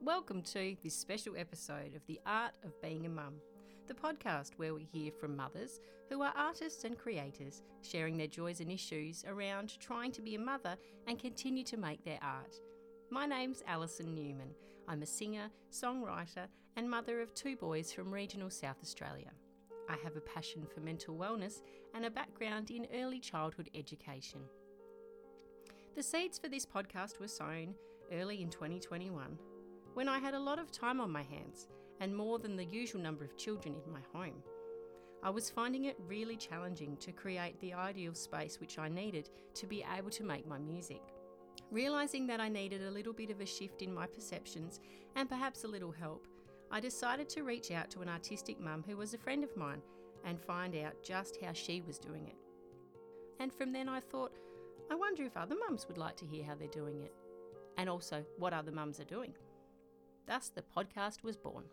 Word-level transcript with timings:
Welcome 0.00 0.42
to 0.42 0.76
this 0.80 0.94
special 0.94 1.34
episode 1.36 1.96
of 1.96 2.06
The 2.06 2.20
Art 2.24 2.54
of 2.62 2.80
Being 2.80 3.04
a 3.04 3.08
Mum, 3.08 3.34
the 3.88 3.94
podcast 3.94 4.52
where 4.56 4.72
we 4.72 4.84
hear 4.84 5.10
from 5.10 5.36
mothers 5.36 5.80
who 6.08 6.22
are 6.22 6.32
artists 6.36 6.84
and 6.84 6.96
creators 6.96 7.62
sharing 7.82 8.16
their 8.16 8.28
joys 8.28 8.60
and 8.60 8.70
issues 8.70 9.24
around 9.28 9.78
trying 9.80 10.12
to 10.12 10.22
be 10.22 10.36
a 10.36 10.38
mother 10.38 10.76
and 11.08 11.18
continue 11.18 11.64
to 11.64 11.76
make 11.76 12.04
their 12.04 12.20
art. 12.22 12.54
My 13.10 13.26
name's 13.26 13.64
Alison 13.66 14.14
Newman. 14.14 14.54
I'm 14.86 15.02
a 15.02 15.06
singer, 15.06 15.50
songwriter, 15.72 16.46
and 16.76 16.88
mother 16.88 17.20
of 17.20 17.34
two 17.34 17.56
boys 17.56 17.92
from 17.92 18.14
regional 18.14 18.50
South 18.50 18.78
Australia. 18.80 19.32
I 19.90 19.96
have 20.04 20.16
a 20.16 20.20
passion 20.20 20.64
for 20.72 20.80
mental 20.80 21.16
wellness 21.16 21.60
and 21.92 22.04
a 22.04 22.10
background 22.10 22.70
in 22.70 22.86
early 22.94 23.18
childhood 23.18 23.68
education. 23.74 24.42
The 25.96 26.04
seeds 26.04 26.38
for 26.38 26.48
this 26.48 26.64
podcast 26.64 27.18
were 27.18 27.26
sown 27.26 27.74
early 28.12 28.42
in 28.42 28.48
2021 28.48 29.36
when 29.98 30.08
I 30.08 30.20
had 30.20 30.34
a 30.34 30.38
lot 30.38 30.60
of 30.60 30.70
time 30.70 31.00
on 31.00 31.10
my 31.10 31.24
hands 31.24 31.66
and 31.98 32.14
more 32.14 32.38
than 32.38 32.54
the 32.54 32.64
usual 32.64 33.00
number 33.00 33.24
of 33.24 33.36
children 33.36 33.74
in 33.84 33.92
my 33.92 33.98
home. 34.14 34.44
I 35.24 35.30
was 35.30 35.50
finding 35.50 35.86
it 35.86 35.96
really 36.06 36.36
challenging 36.36 36.96
to 36.98 37.10
create 37.10 37.58
the 37.58 37.74
ideal 37.74 38.14
space 38.14 38.60
which 38.60 38.78
I 38.78 38.88
needed 38.88 39.28
to 39.54 39.66
be 39.66 39.84
able 39.98 40.10
to 40.10 40.22
make 40.22 40.46
my 40.46 40.56
music. 40.56 41.02
Realising 41.72 42.28
that 42.28 42.38
I 42.38 42.48
needed 42.48 42.84
a 42.84 42.92
little 42.92 43.12
bit 43.12 43.30
of 43.30 43.40
a 43.40 43.44
shift 43.44 43.82
in 43.82 43.92
my 43.92 44.06
perceptions 44.06 44.78
and 45.16 45.28
perhaps 45.28 45.64
a 45.64 45.66
little 45.66 45.90
help, 45.90 46.28
I 46.70 46.78
decided 46.78 47.28
to 47.30 47.42
reach 47.42 47.72
out 47.72 47.90
to 47.90 48.00
an 48.00 48.08
artistic 48.08 48.60
mum 48.60 48.84
who 48.86 48.96
was 48.96 49.14
a 49.14 49.18
friend 49.18 49.42
of 49.42 49.56
mine 49.56 49.82
and 50.24 50.40
find 50.40 50.76
out 50.76 51.02
just 51.02 51.38
how 51.42 51.52
she 51.52 51.80
was 51.80 51.98
doing 51.98 52.28
it. 52.28 52.36
And 53.40 53.52
from 53.52 53.72
then 53.72 53.88
I 53.88 53.98
thought, 53.98 54.30
I 54.92 54.94
wonder 54.94 55.24
if 55.24 55.36
other 55.36 55.56
mums 55.68 55.88
would 55.88 55.98
like 55.98 56.14
to 56.18 56.24
hear 56.24 56.44
how 56.44 56.54
they're 56.54 56.68
doing 56.68 57.00
it, 57.00 57.12
and 57.76 57.90
also 57.90 58.24
what 58.36 58.52
other 58.52 58.70
mums 58.70 59.00
are 59.00 59.04
doing. 59.04 59.34
Thus, 60.28 60.50
the 60.54 60.62
podcast 60.62 61.24
was 61.24 61.38
born. 61.38 61.64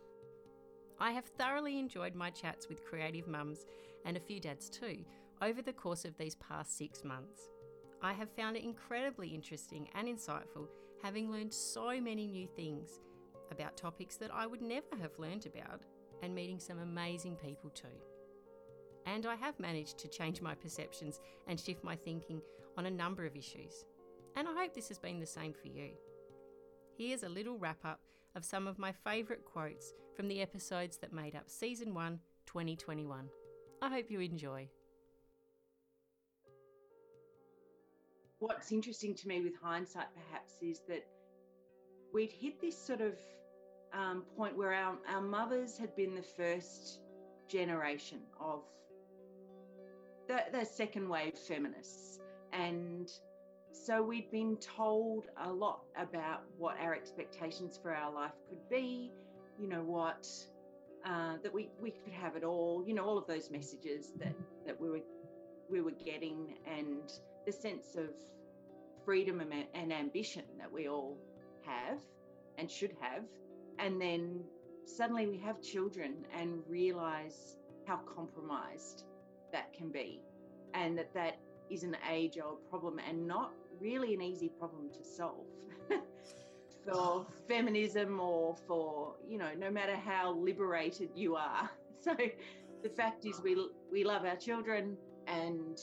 I 0.98 1.12
have 1.12 1.26
thoroughly 1.26 1.78
enjoyed 1.78 2.14
my 2.14 2.30
chats 2.30 2.68
with 2.68 2.86
creative 2.86 3.28
mums 3.28 3.66
and 4.06 4.16
a 4.16 4.20
few 4.20 4.40
dads 4.40 4.70
too 4.70 5.04
over 5.42 5.60
the 5.60 5.74
course 5.74 6.06
of 6.06 6.16
these 6.16 6.36
past 6.36 6.78
six 6.78 7.04
months. 7.04 7.50
I 8.02 8.14
have 8.14 8.30
found 8.30 8.56
it 8.56 8.64
incredibly 8.64 9.28
interesting 9.28 9.88
and 9.94 10.08
insightful, 10.08 10.68
having 11.02 11.30
learned 11.30 11.52
so 11.52 12.00
many 12.00 12.26
new 12.26 12.46
things 12.46 13.00
about 13.50 13.76
topics 13.76 14.16
that 14.16 14.32
I 14.32 14.46
would 14.46 14.62
never 14.62 14.96
have 15.02 15.18
learned 15.18 15.46
about, 15.46 15.82
and 16.22 16.34
meeting 16.34 16.58
some 16.58 16.78
amazing 16.78 17.36
people 17.36 17.68
too. 17.70 17.86
And 19.04 19.26
I 19.26 19.34
have 19.34 19.60
managed 19.60 19.98
to 19.98 20.08
change 20.08 20.40
my 20.40 20.54
perceptions 20.54 21.20
and 21.46 21.60
shift 21.60 21.84
my 21.84 21.94
thinking 21.94 22.40
on 22.78 22.86
a 22.86 22.90
number 22.90 23.26
of 23.26 23.36
issues. 23.36 23.84
And 24.34 24.48
I 24.48 24.54
hope 24.54 24.74
this 24.74 24.88
has 24.88 24.98
been 24.98 25.20
the 25.20 25.26
same 25.26 25.52
for 25.52 25.68
you. 25.68 25.90
Here's 26.96 27.22
a 27.22 27.28
little 27.28 27.58
wrap 27.58 27.84
up 27.84 28.00
of 28.36 28.44
some 28.44 28.68
of 28.68 28.78
my 28.78 28.92
favourite 28.92 29.44
quotes 29.44 29.94
from 30.14 30.28
the 30.28 30.42
episodes 30.42 30.98
that 30.98 31.12
made 31.12 31.34
up 31.34 31.48
Season 31.48 31.94
1 31.94 32.20
2021. 32.44 33.28
I 33.80 33.88
hope 33.88 34.10
you 34.10 34.20
enjoy. 34.20 34.68
What's 38.38 38.70
interesting 38.70 39.14
to 39.14 39.28
me 39.28 39.40
with 39.40 39.54
hindsight, 39.60 40.08
perhaps, 40.14 40.52
is 40.60 40.82
that 40.88 41.06
we'd 42.12 42.30
hit 42.30 42.60
this 42.60 42.76
sort 42.76 43.00
of 43.00 43.14
um, 43.94 44.22
point 44.36 44.56
where 44.56 44.74
our, 44.74 44.96
our 45.08 45.22
mothers 45.22 45.78
had 45.78 45.96
been 45.96 46.14
the 46.14 46.22
first 46.22 47.00
generation 47.48 48.18
of 48.38 48.62
the, 50.28 50.44
the 50.52 50.64
second 50.64 51.08
wave 51.08 51.34
feminists. 51.34 52.20
And 52.52 53.10
so 53.84 54.02
we'd 54.02 54.30
been 54.30 54.56
told 54.56 55.26
a 55.44 55.52
lot 55.52 55.80
about 55.96 56.42
what 56.58 56.76
our 56.80 56.94
expectations 56.94 57.78
for 57.80 57.94
our 57.94 58.12
life 58.12 58.32
could 58.48 58.68
be, 58.70 59.12
you 59.58 59.68
know, 59.68 59.82
what 59.82 60.28
uh, 61.04 61.34
that 61.42 61.52
we, 61.52 61.68
we 61.80 61.90
could 61.90 62.12
have 62.12 62.36
it 62.36 62.42
all, 62.42 62.82
you 62.86 62.94
know, 62.94 63.04
all 63.04 63.18
of 63.18 63.26
those 63.26 63.50
messages 63.50 64.12
that, 64.18 64.34
that 64.66 64.80
we 64.80 64.90
were 64.90 65.00
we 65.68 65.80
were 65.80 65.92
getting 66.04 66.54
and 66.66 67.12
the 67.44 67.52
sense 67.52 67.96
of 67.96 68.10
freedom 69.04 69.42
and 69.74 69.92
ambition 69.92 70.42
that 70.58 70.70
we 70.72 70.88
all 70.88 71.16
have 71.64 71.98
and 72.58 72.70
should 72.70 72.94
have. 73.00 73.24
And 73.78 74.00
then 74.00 74.40
suddenly 74.84 75.26
we 75.26 75.38
have 75.38 75.60
children 75.60 76.24
and 76.38 76.60
realize 76.68 77.56
how 77.86 77.96
compromised 78.14 79.04
that 79.52 79.72
can 79.72 79.90
be 79.90 80.20
and 80.74 80.98
that 80.98 81.12
that 81.14 81.38
is 81.70 81.82
an 81.82 81.96
age 82.10 82.38
old 82.42 82.68
problem 82.70 83.00
and 83.08 83.26
not 83.26 83.52
really 83.80 84.14
an 84.14 84.22
easy 84.22 84.48
problem 84.48 84.90
to 84.92 85.04
solve. 85.04 85.46
For 86.86 87.26
feminism 87.48 88.20
or 88.20 88.56
for 88.66 89.14
you 89.28 89.38
know 89.38 89.50
no 89.58 89.70
matter 89.70 89.96
how 89.96 90.32
liberated 90.34 91.10
you 91.14 91.36
are. 91.36 91.70
So 91.98 92.14
the 92.84 92.88
fact 92.88 93.24
is 93.24 93.40
we 93.42 93.56
we 93.90 94.04
love 94.04 94.24
our 94.24 94.36
children 94.36 94.96
and 95.26 95.76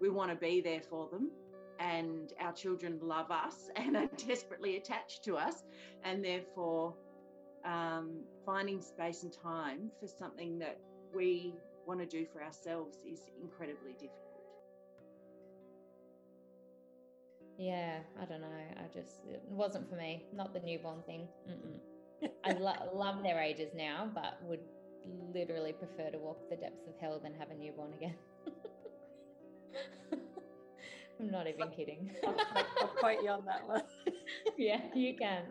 we 0.00 0.08
want 0.08 0.30
to 0.30 0.36
be 0.36 0.60
there 0.60 0.80
for 0.80 1.08
them. 1.08 1.30
And 1.78 2.32
our 2.40 2.52
children 2.52 2.98
love 3.00 3.30
us 3.30 3.70
and 3.76 3.96
are 3.96 4.08
desperately 4.26 4.76
attached 4.76 5.22
to 5.24 5.36
us. 5.36 5.62
And 6.02 6.24
therefore 6.24 6.94
um, 7.64 8.24
finding 8.44 8.80
space 8.80 9.22
and 9.22 9.32
time 9.32 9.90
for 10.00 10.08
something 10.08 10.58
that 10.58 10.78
we 11.14 11.54
want 11.86 12.00
to 12.00 12.06
do 12.06 12.26
for 12.32 12.42
ourselves 12.42 12.98
is 13.06 13.20
incredibly 13.40 13.92
difficult 13.92 14.27
Yeah, 17.58 17.98
I 18.22 18.24
don't 18.24 18.40
know. 18.40 18.46
I 18.46 18.86
just 18.94 19.20
it 19.28 19.42
wasn't 19.48 19.90
for 19.90 19.96
me. 19.96 20.24
Not 20.32 20.54
the 20.54 20.60
newborn 20.60 21.02
thing. 21.06 21.26
I 22.44 22.52
lo- 22.52 22.90
love 22.94 23.22
their 23.24 23.40
ages 23.40 23.72
now, 23.74 24.08
but 24.14 24.38
would 24.42 24.60
literally 25.34 25.72
prefer 25.72 26.10
to 26.10 26.18
walk 26.18 26.48
the 26.50 26.56
depths 26.56 26.86
of 26.86 26.94
hell 27.00 27.20
than 27.22 27.34
have 27.34 27.50
a 27.50 27.54
newborn 27.54 27.92
again. 27.94 28.14
I'm 31.20 31.30
not 31.32 31.48
even 31.48 31.68
kidding. 31.70 32.10
I'll, 32.24 32.36
I'll 32.80 32.88
quote 32.88 33.22
you 33.22 33.30
on 33.30 33.44
that 33.46 33.66
one. 33.66 33.82
yeah, 34.56 34.80
you 34.94 35.16
can. 35.16 35.42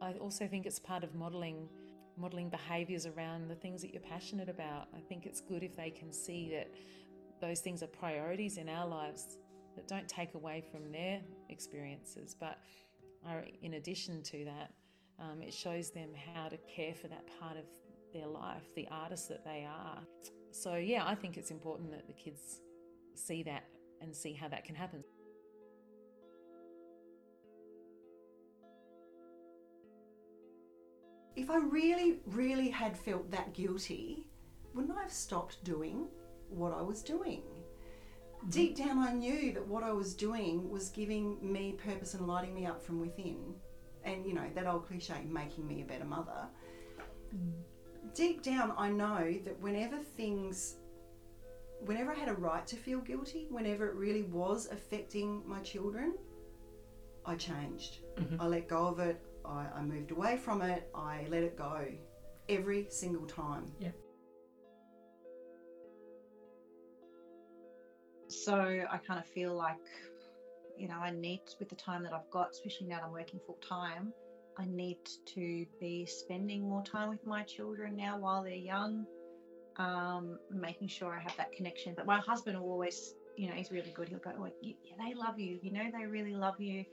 I 0.00 0.12
also 0.14 0.48
think 0.48 0.64
it's 0.64 0.78
part 0.78 1.04
of 1.04 1.14
modeling 1.14 1.68
modeling 2.16 2.50
behaviors 2.50 3.06
around 3.06 3.48
the 3.48 3.54
things 3.54 3.82
that 3.82 3.92
you're 3.92 4.02
passionate 4.02 4.48
about. 4.48 4.88
I 4.94 5.00
think 5.00 5.26
it's 5.26 5.40
good 5.40 5.62
if 5.62 5.76
they 5.76 5.90
can 5.90 6.12
see 6.12 6.50
that 6.54 6.68
those 7.40 7.60
things 7.60 7.82
are 7.82 7.88
priorities 7.88 8.56
in 8.56 8.68
our 8.68 8.86
lives 8.86 9.38
that 9.76 9.88
don't 9.88 10.08
take 10.08 10.34
away 10.34 10.62
from 10.70 10.90
their 10.92 11.20
experiences, 11.48 12.34
but 12.38 12.58
are 13.26 13.44
in 13.62 13.74
addition 13.74 14.22
to 14.22 14.44
that. 14.44 14.72
Um, 15.18 15.42
it 15.42 15.52
shows 15.52 15.90
them 15.90 16.10
how 16.34 16.48
to 16.48 16.56
care 16.74 16.94
for 16.94 17.08
that 17.08 17.24
part 17.38 17.56
of 17.56 17.64
their 18.14 18.26
life, 18.26 18.62
the 18.74 18.88
artist 18.90 19.28
that 19.28 19.44
they 19.44 19.66
are. 19.68 19.98
So, 20.50 20.76
yeah, 20.76 21.06
I 21.06 21.14
think 21.14 21.36
it's 21.36 21.50
important 21.50 21.90
that 21.92 22.06
the 22.06 22.12
kids 22.12 22.60
see 23.14 23.42
that 23.44 23.64
and 24.00 24.14
see 24.14 24.32
how 24.32 24.48
that 24.48 24.64
can 24.64 24.74
happen. 24.74 25.04
If 31.36 31.50
I 31.50 31.56
really, 31.56 32.20
really 32.26 32.68
had 32.68 32.96
felt 32.98 33.30
that 33.30 33.54
guilty, 33.54 34.24
wouldn't 34.74 34.96
I 34.96 35.02
have 35.02 35.12
stopped 35.12 35.62
doing 35.64 36.08
what 36.50 36.72
I 36.72 36.82
was 36.82 37.02
doing. 37.02 37.42
Deep 38.48 38.76
down, 38.76 38.98
I 38.98 39.12
knew 39.12 39.52
that 39.52 39.66
what 39.66 39.82
I 39.82 39.92
was 39.92 40.14
doing 40.14 40.70
was 40.70 40.88
giving 40.88 41.36
me 41.40 41.72
purpose 41.72 42.14
and 42.14 42.26
lighting 42.26 42.54
me 42.54 42.64
up 42.64 42.82
from 42.82 43.00
within. 43.00 43.54
And, 44.04 44.24
you 44.24 44.32
know, 44.32 44.46
that 44.54 44.66
old 44.66 44.86
cliche, 44.86 45.26
making 45.28 45.66
me 45.66 45.82
a 45.82 45.84
better 45.84 46.06
mother. 46.06 46.48
Mm. 47.34 47.52
Deep 48.14 48.42
down, 48.42 48.72
I 48.78 48.88
know 48.88 49.34
that 49.44 49.60
whenever 49.60 49.98
things, 49.98 50.76
whenever 51.84 52.12
I 52.12 52.14
had 52.14 52.28
a 52.28 52.34
right 52.34 52.66
to 52.66 52.76
feel 52.76 53.00
guilty, 53.00 53.46
whenever 53.50 53.88
it 53.88 53.94
really 53.94 54.22
was 54.22 54.68
affecting 54.72 55.42
my 55.46 55.60
children, 55.60 56.14
I 57.26 57.34
changed. 57.34 57.98
Mm-hmm. 58.18 58.40
I 58.40 58.46
let 58.46 58.68
go 58.68 58.86
of 58.86 59.00
it. 59.00 59.20
I, 59.44 59.66
I 59.76 59.82
moved 59.82 60.12
away 60.12 60.38
from 60.38 60.62
it. 60.62 60.88
I 60.94 61.26
let 61.28 61.42
it 61.42 61.58
go 61.58 61.84
every 62.48 62.86
single 62.88 63.26
time. 63.26 63.70
Yeah. 63.78 63.90
So 68.44 68.54
I 68.90 68.96
kind 68.98 69.20
of 69.20 69.26
feel 69.26 69.54
like, 69.54 69.76
you 70.78 70.88
know, 70.88 70.98
I 70.98 71.10
need, 71.10 71.42
with 71.58 71.68
the 71.68 71.74
time 71.74 72.02
that 72.04 72.12
I've 72.14 72.30
got, 72.30 72.52
especially 72.52 72.86
now 72.86 72.96
that 72.96 73.04
I'm 73.04 73.12
working 73.12 73.38
full 73.44 73.58
time, 73.66 74.12
I 74.56 74.64
need 74.64 74.98
to 75.34 75.66
be 75.78 76.06
spending 76.06 76.62
more 76.68 76.82
time 76.82 77.10
with 77.10 77.24
my 77.26 77.42
children 77.42 77.96
now 77.96 78.18
while 78.18 78.42
they're 78.42 78.54
young, 78.54 79.04
um, 79.76 80.38
making 80.50 80.88
sure 80.88 81.14
I 81.14 81.20
have 81.20 81.36
that 81.36 81.52
connection. 81.52 81.92
But 81.94 82.06
my 82.06 82.18
husband 82.18 82.58
will 82.58 82.70
always, 82.70 83.14
you 83.36 83.48
know, 83.48 83.54
he's 83.54 83.70
really 83.70 83.92
good. 83.94 84.08
He'll 84.08 84.18
go, 84.18 84.32
oh, 84.38 84.48
yeah, 84.62 84.72
they 84.98 85.14
love 85.14 85.38
you. 85.38 85.58
You 85.62 85.72
know, 85.72 85.90
they 85.92 86.06
really 86.06 86.34
love 86.34 86.58
you. 86.58 86.84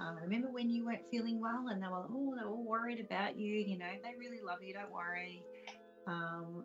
Um, 0.00 0.16
remember 0.22 0.48
when 0.48 0.68
you 0.68 0.84
weren't 0.84 1.06
feeling 1.10 1.40
well 1.40 1.68
and 1.68 1.82
they 1.82 1.86
were, 1.88 2.06
oh, 2.10 2.34
they're 2.36 2.46
all 2.46 2.64
worried 2.64 3.00
about 3.00 3.36
you. 3.36 3.54
You 3.54 3.78
know, 3.78 3.90
they 4.02 4.14
really 4.18 4.40
love 4.44 4.58
you. 4.62 4.74
Don't 4.74 4.92
worry. 4.92 5.42
Um, 6.06 6.64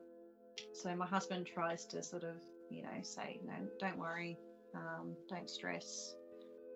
so 0.73 0.95
my 0.95 1.07
husband 1.07 1.47
tries 1.51 1.85
to 1.85 2.03
sort 2.03 2.23
of 2.23 2.35
you 2.73 2.83
know, 2.83 2.89
say, 3.01 3.39
no, 3.45 3.53
don't 3.79 3.97
worry, 3.97 4.37
um, 4.75 5.15
don't 5.29 5.49
stress. 5.49 6.15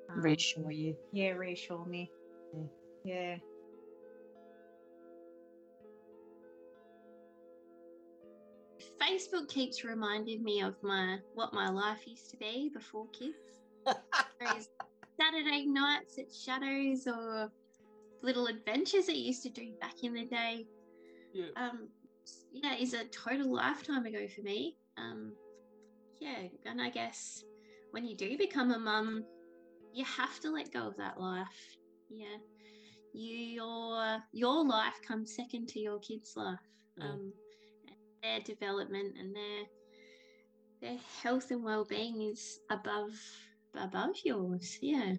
um, 0.09 0.21
Reassure 0.21 0.71
you. 0.71 0.95
yeah, 1.11 1.31
reassure 1.31 1.85
me. 1.85 2.11
Yeah. 3.03 3.37
Facebook 9.01 9.47
keeps 9.49 9.83
reminding 9.83 10.43
me 10.43 10.61
of 10.61 10.75
my 10.83 11.17
what 11.33 11.53
my 11.53 11.69
life 11.69 12.05
used 12.05 12.29
to 12.31 12.37
be 12.37 12.69
before 12.73 13.07
kids. 13.07 13.35
Saturday 15.19 15.65
nights 15.65 16.19
at 16.19 16.33
Shadows 16.33 17.07
or 17.07 17.49
little 18.21 18.47
adventures 18.47 19.09
I 19.09 19.13
used 19.13 19.43
to 19.43 19.49
do 19.49 19.73
back 19.81 20.03
in 20.03 20.13
the 20.13 20.25
day. 20.25 20.65
Yeah. 21.33 21.45
Um, 21.55 21.87
yeah, 22.51 22.75
is 22.75 22.93
a 22.93 23.05
total 23.05 23.51
lifetime 23.53 24.05
ago 24.05 24.27
for 24.27 24.41
me. 24.41 24.75
Um, 24.97 25.31
yeah, 26.19 26.47
and 26.65 26.81
I 26.81 26.89
guess 26.89 27.43
when 27.91 28.05
you 28.05 28.15
do 28.15 28.37
become 28.37 28.71
a 28.71 28.79
mum, 28.79 29.23
you 29.93 30.05
have 30.05 30.39
to 30.41 30.51
let 30.51 30.71
go 30.71 30.87
of 30.87 30.97
that 30.97 31.19
life. 31.19 31.77
Yeah, 32.09 32.37
you, 33.13 33.37
your 33.37 34.17
your 34.31 34.65
life 34.65 34.99
comes 35.07 35.35
second 35.35 35.67
to 35.69 35.79
your 35.79 35.99
kids' 35.99 36.33
life. 36.35 36.59
Mm. 36.99 37.05
Um, 37.05 37.33
and 37.87 37.95
their 38.23 38.39
development 38.41 39.15
and 39.19 39.35
their 39.35 39.63
their 40.81 40.99
health 41.23 41.51
and 41.51 41.63
well-being 41.63 42.21
is 42.31 42.59
above 42.69 43.11
above 43.75 44.15
yours. 44.23 44.77
Yeah, 44.81 45.13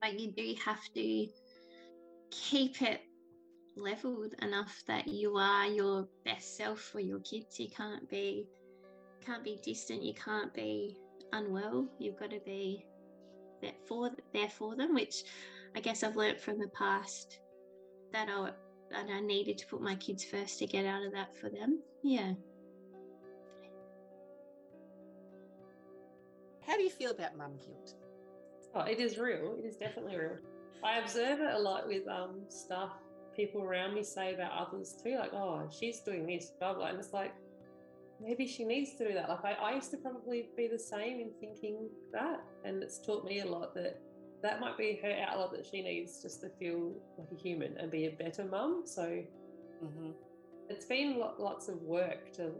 but 0.00 0.18
you 0.18 0.32
do 0.32 0.54
have 0.64 0.82
to 0.94 1.26
keep 2.30 2.82
it 2.82 3.00
leveled 3.76 4.34
enough 4.42 4.82
that 4.86 5.08
you 5.08 5.36
are 5.36 5.66
your 5.66 6.08
best 6.24 6.56
self 6.56 6.80
for 6.80 7.00
your 7.00 7.20
kids. 7.20 7.58
You 7.58 7.68
can't 7.76 8.08
be 8.08 8.46
can't 9.24 9.44
be 9.44 9.58
distant. 9.62 10.02
You 10.02 10.14
can't 10.14 10.52
be 10.54 10.96
unwell. 11.32 11.88
You've 11.98 12.18
got 12.18 12.30
to 12.30 12.40
be 12.40 12.86
there 13.62 13.72
for 13.86 14.10
there 14.32 14.48
for 14.48 14.76
them, 14.76 14.94
which 14.94 15.24
I 15.76 15.80
guess 15.80 16.02
I've 16.02 16.16
learnt 16.16 16.40
from 16.40 16.58
the 16.58 16.68
past 16.68 17.40
that 18.12 18.28
I 18.28 18.50
that 18.90 19.06
I 19.08 19.20
needed 19.20 19.58
to 19.58 19.66
put 19.66 19.80
my 19.80 19.94
kids 19.96 20.24
first 20.24 20.58
to 20.58 20.66
get 20.66 20.84
out 20.84 21.04
of 21.04 21.12
that 21.12 21.36
for 21.38 21.48
them. 21.48 21.80
Yeah. 22.02 22.32
How 26.66 26.76
do 26.76 26.82
you 26.82 26.90
feel 26.90 27.10
about 27.10 27.36
mum 27.36 27.56
guilt? 27.56 27.94
Oh, 28.74 28.82
it 28.82 29.00
is 29.00 29.18
real. 29.18 29.56
It 29.58 29.66
is 29.66 29.76
definitely 29.76 30.16
real. 30.16 30.38
I 30.84 30.98
observe 30.98 31.40
it 31.40 31.54
a 31.54 31.58
lot 31.58 31.86
with 31.86 32.06
um 32.08 32.42
stuff 32.48 32.92
people 33.34 33.62
around 33.62 33.94
me 33.94 34.02
say 34.02 34.34
about 34.34 34.52
others 34.52 34.94
too. 35.02 35.16
Like, 35.18 35.32
oh, 35.32 35.68
she's 35.70 36.00
doing 36.00 36.26
this, 36.26 36.52
blah 36.58 36.74
blah. 36.74 36.86
And 36.86 36.98
it's 36.98 37.12
like, 37.12 37.32
maybe 38.22 38.46
she 38.46 38.64
needs 38.64 38.96
to 38.98 39.08
do 39.08 39.14
that. 39.14 39.28
Like, 39.28 39.44
I, 39.44 39.52
I 39.52 39.74
used 39.74 39.90
to 39.92 39.96
probably 39.96 40.48
be 40.56 40.68
the 40.68 40.78
same 40.78 41.20
in 41.20 41.30
thinking 41.40 41.88
that, 42.12 42.40
and 42.64 42.82
it's 42.82 42.98
taught 43.04 43.24
me 43.24 43.40
a 43.40 43.46
lot 43.46 43.74
that 43.74 44.00
that 44.42 44.60
might 44.60 44.76
be 44.78 44.98
her 45.02 45.14
outlet 45.28 45.50
that 45.52 45.66
she 45.70 45.82
needs 45.82 46.22
just 46.22 46.40
to 46.40 46.48
feel 46.58 46.92
like 47.18 47.28
a 47.30 47.42
human 47.42 47.76
and 47.78 47.90
be 47.90 48.06
a 48.06 48.10
better 48.10 48.44
mum. 48.44 48.82
So 48.86 49.22
Mm-hmm. 49.82 50.10
it's 50.68 50.84
been 50.84 51.18
lo- 51.18 51.32
lots 51.38 51.68
of 51.68 51.80
work 51.80 52.32
to 52.34 52.50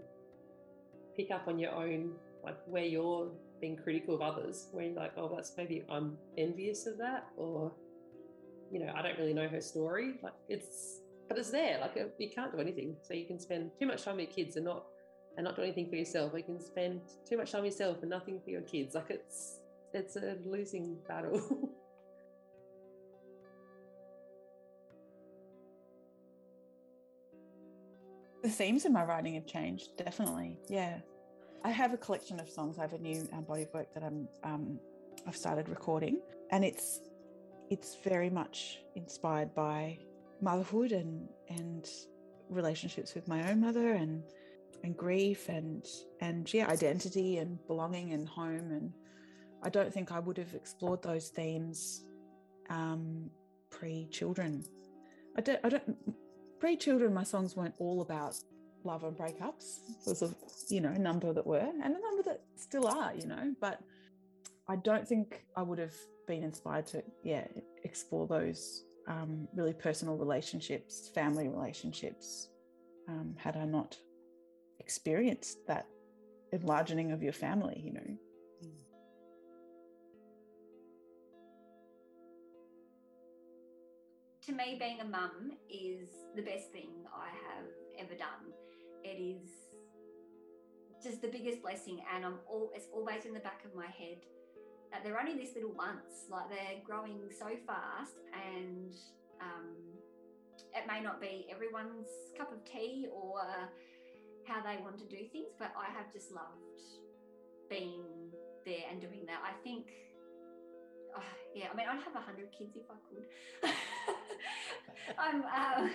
pick 1.15 1.31
up 1.31 1.49
on 1.49 1.59
your 1.59 1.73
own, 1.75 2.13
like 2.43 2.57
where 2.67 2.85
you're 2.85 3.31
being 3.61 3.77
critical 3.77 4.15
of 4.15 4.23
others, 4.23 4.69
where 4.73 4.87
you're 4.87 4.95
like, 4.95 5.13
oh, 5.19 5.31
that's 5.35 5.53
maybe 5.59 5.85
I'm 5.91 6.17
envious 6.39 6.87
of 6.87 6.97
that, 6.97 7.27
or 7.37 7.73
you 8.73 8.79
know, 8.81 8.91
I 8.97 9.03
don't 9.03 9.19
really 9.19 9.35
know 9.35 9.49
her 9.49 9.61
story. 9.61 10.15
Like 10.23 10.33
it's, 10.49 11.01
but 11.29 11.37
it's 11.37 11.51
there. 11.51 11.79
Like 11.81 11.95
you 12.19 12.31
can't 12.35 12.53
do 12.53 12.59
anything. 12.59 12.97
So 13.03 13.13
you 13.13 13.27
can 13.27 13.39
spend 13.39 13.73
too 13.79 13.87
much 13.87 14.05
time 14.05 14.17
with 14.17 14.29
your 14.29 14.35
kids 14.35 14.57
and 14.57 14.65
not 14.65 14.85
and 15.37 15.45
not 15.45 15.57
do 15.57 15.63
anything 15.63 15.89
for 15.89 15.97
yourself. 15.97 16.33
You 16.37 16.43
can 16.43 16.61
spend 16.61 17.01
too 17.29 17.37
much 17.37 17.53
time 17.53 17.65
yourself 17.65 17.99
and 18.03 18.11
nothing 18.11 18.41
for 18.43 18.51
your 18.51 18.63
kids. 18.63 18.95
Like 18.95 19.11
it's 19.11 19.61
it's 19.93 20.17
a 20.17 20.37
losing 20.45 20.97
battle. 21.09 21.71
The 28.43 28.49
themes 28.49 28.87
in 28.87 28.93
my 28.93 29.05
writing 29.05 29.35
have 29.35 29.47
changed, 29.47 29.97
definitely. 29.99 30.57
Yeah. 30.69 30.99
I 31.63 31.71
have 31.71 31.93
a 31.93 31.99
collection 31.99 32.41
of 32.41 32.49
songs. 32.49 32.79
I 32.79 32.83
have 32.83 32.95
a 32.95 32.99
new 32.99 33.29
um, 33.33 33.45
body 33.45 33.65
of 33.65 33.75
work 33.75 33.93
that 33.93 34.03
I'm 34.03 34.29
um, 34.45 34.81
I've 35.27 35.37
started 35.37 35.69
recording, 35.69 36.21
and 36.51 36.65
it's 36.65 37.01
it's 37.69 37.97
very 38.03 38.31
much 38.31 38.79
inspired 38.95 39.55
by 39.55 39.99
motherhood 40.41 40.93
and 40.93 41.29
and 41.51 41.87
relationships 42.49 43.15
with 43.15 43.29
my 43.29 43.51
own 43.51 43.61
mother 43.61 43.93
and 43.93 44.23
and 44.83 44.97
grief 44.97 45.49
and 45.49 45.85
and 46.21 46.53
yeah 46.53 46.69
identity 46.69 47.39
and 47.39 47.59
belonging 47.67 48.13
and 48.13 48.29
home 48.29 48.71
and 48.73 48.93
I 49.63 49.69
don't 49.69 49.93
think 49.93 50.11
I 50.11 50.19
would 50.19 50.39
have 50.39 50.55
explored 50.55 51.03
those 51.03 51.29
themes 51.29 52.05
um, 52.71 53.31
pre 53.71 54.09
children. 54.11 54.65
I 55.37 55.43
don't 55.43 55.61
I 55.65 55.69
don't 55.69 55.97
pre 56.59 56.77
children 56.77 57.13
my 57.13 57.25
songs 57.25 57.57
weren't 57.57 57.75
all 57.79 58.01
about 58.01 58.37
love 58.85 59.05
and 59.05 59.17
breakups. 59.17 59.81
There 60.05 60.13
was 60.13 60.23
a 60.23 60.35
you 60.69 60.81
know 60.81 60.93
number 60.93 61.33
that 61.33 61.47
were 61.47 61.59
and 61.59 61.83
a 61.83 62.01
number 62.01 62.23
that 62.25 62.43
still 62.57 62.87
are 62.87 63.15
you 63.15 63.27
know 63.27 63.55
but 63.61 63.81
I 64.69 64.77
don't 64.77 65.07
think 65.07 65.45
I 65.57 65.63
would 65.63 65.79
have 65.79 65.95
been 66.27 66.43
inspired 66.43 66.87
to 66.89 67.03
yeah 67.23 67.47
explore 67.85 68.27
those 68.27 68.85
um, 69.09 69.49
really 69.55 69.73
personal 69.73 70.17
relationships, 70.17 71.11
family 71.15 71.49
relationships, 71.49 72.49
um, 73.09 73.35
had 73.37 73.57
I 73.57 73.65
not 73.65 73.97
experienced 74.81 75.59
that 75.67 75.87
enlarging 76.53 77.13
of 77.13 77.23
your 77.23 77.33
family, 77.33 77.81
you 77.85 77.93
know. 77.93 78.19
to 84.51 84.57
me, 84.57 84.77
being 84.79 85.01
a 85.01 85.05
mum 85.05 85.53
is 85.69 86.09
the 86.35 86.43
best 86.43 86.73
thing 86.73 86.91
I 87.15 87.29
have 87.29 87.67
ever 87.99 88.15
done. 88.15 88.53
It 89.05 89.21
is 89.21 89.49
just 91.03 91.23
the 91.23 91.29
biggest 91.29 91.63
blessing, 91.63 92.01
and 92.15 92.25
I'm 92.25 92.39
all 92.49 92.71
it's 92.75 92.87
always 92.93 93.25
in 93.25 93.33
the 93.33 93.41
back 93.41 93.65
of 93.65 93.75
my 93.75 93.87
head 93.87 94.19
that 94.91 95.05
they're 95.05 95.21
only 95.21 95.37
this 95.37 95.55
little 95.55 95.73
once. 95.73 96.27
Like 96.29 96.51
they're 96.51 96.83
growing 96.85 97.21
so 97.31 97.49
fast, 97.67 98.17
and 98.35 98.93
um, 99.41 99.77
it 100.75 100.87
may 100.87 101.01
not 101.01 101.21
be 101.21 101.47
everyone's 101.51 102.09
cup 102.37 102.53
of 102.53 102.65
tea 102.65 103.07
or 103.13 103.41
how 104.47 104.63
they 104.63 104.81
want 104.83 104.99
to 104.99 105.07
do 105.07 105.29
things, 105.33 105.53
but 105.59 105.73
I 105.77 105.91
have 105.97 106.13
just 106.13 106.33
loved 106.33 106.83
being 107.69 108.05
there 108.65 108.85
and 108.91 109.01
doing 109.01 109.25
that. 109.27 109.41
I 109.45 109.53
think 109.63 109.87
oh, 111.17 111.23
yeah, 111.55 111.67
I 111.73 111.77
mean, 111.77 111.87
I'd 111.89 112.03
have 112.03 112.15
a 112.15 112.21
hundred 112.21 112.49
kids 112.57 112.77
if 112.77 112.85
I 112.91 112.99
could. 113.09 113.27
I'm 115.19 115.43
um, 115.43 115.91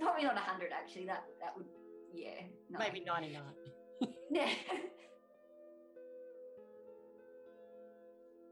probably 0.00 0.22
not 0.28 0.36
a 0.36 0.40
hundred 0.40 0.70
actually. 0.72 1.06
That 1.06 1.24
that 1.40 1.56
would, 1.56 1.66
yeah, 2.14 2.42
no. 2.70 2.78
Maybe 2.78 3.02
99. 3.04 3.42
Yeah. 4.32 4.48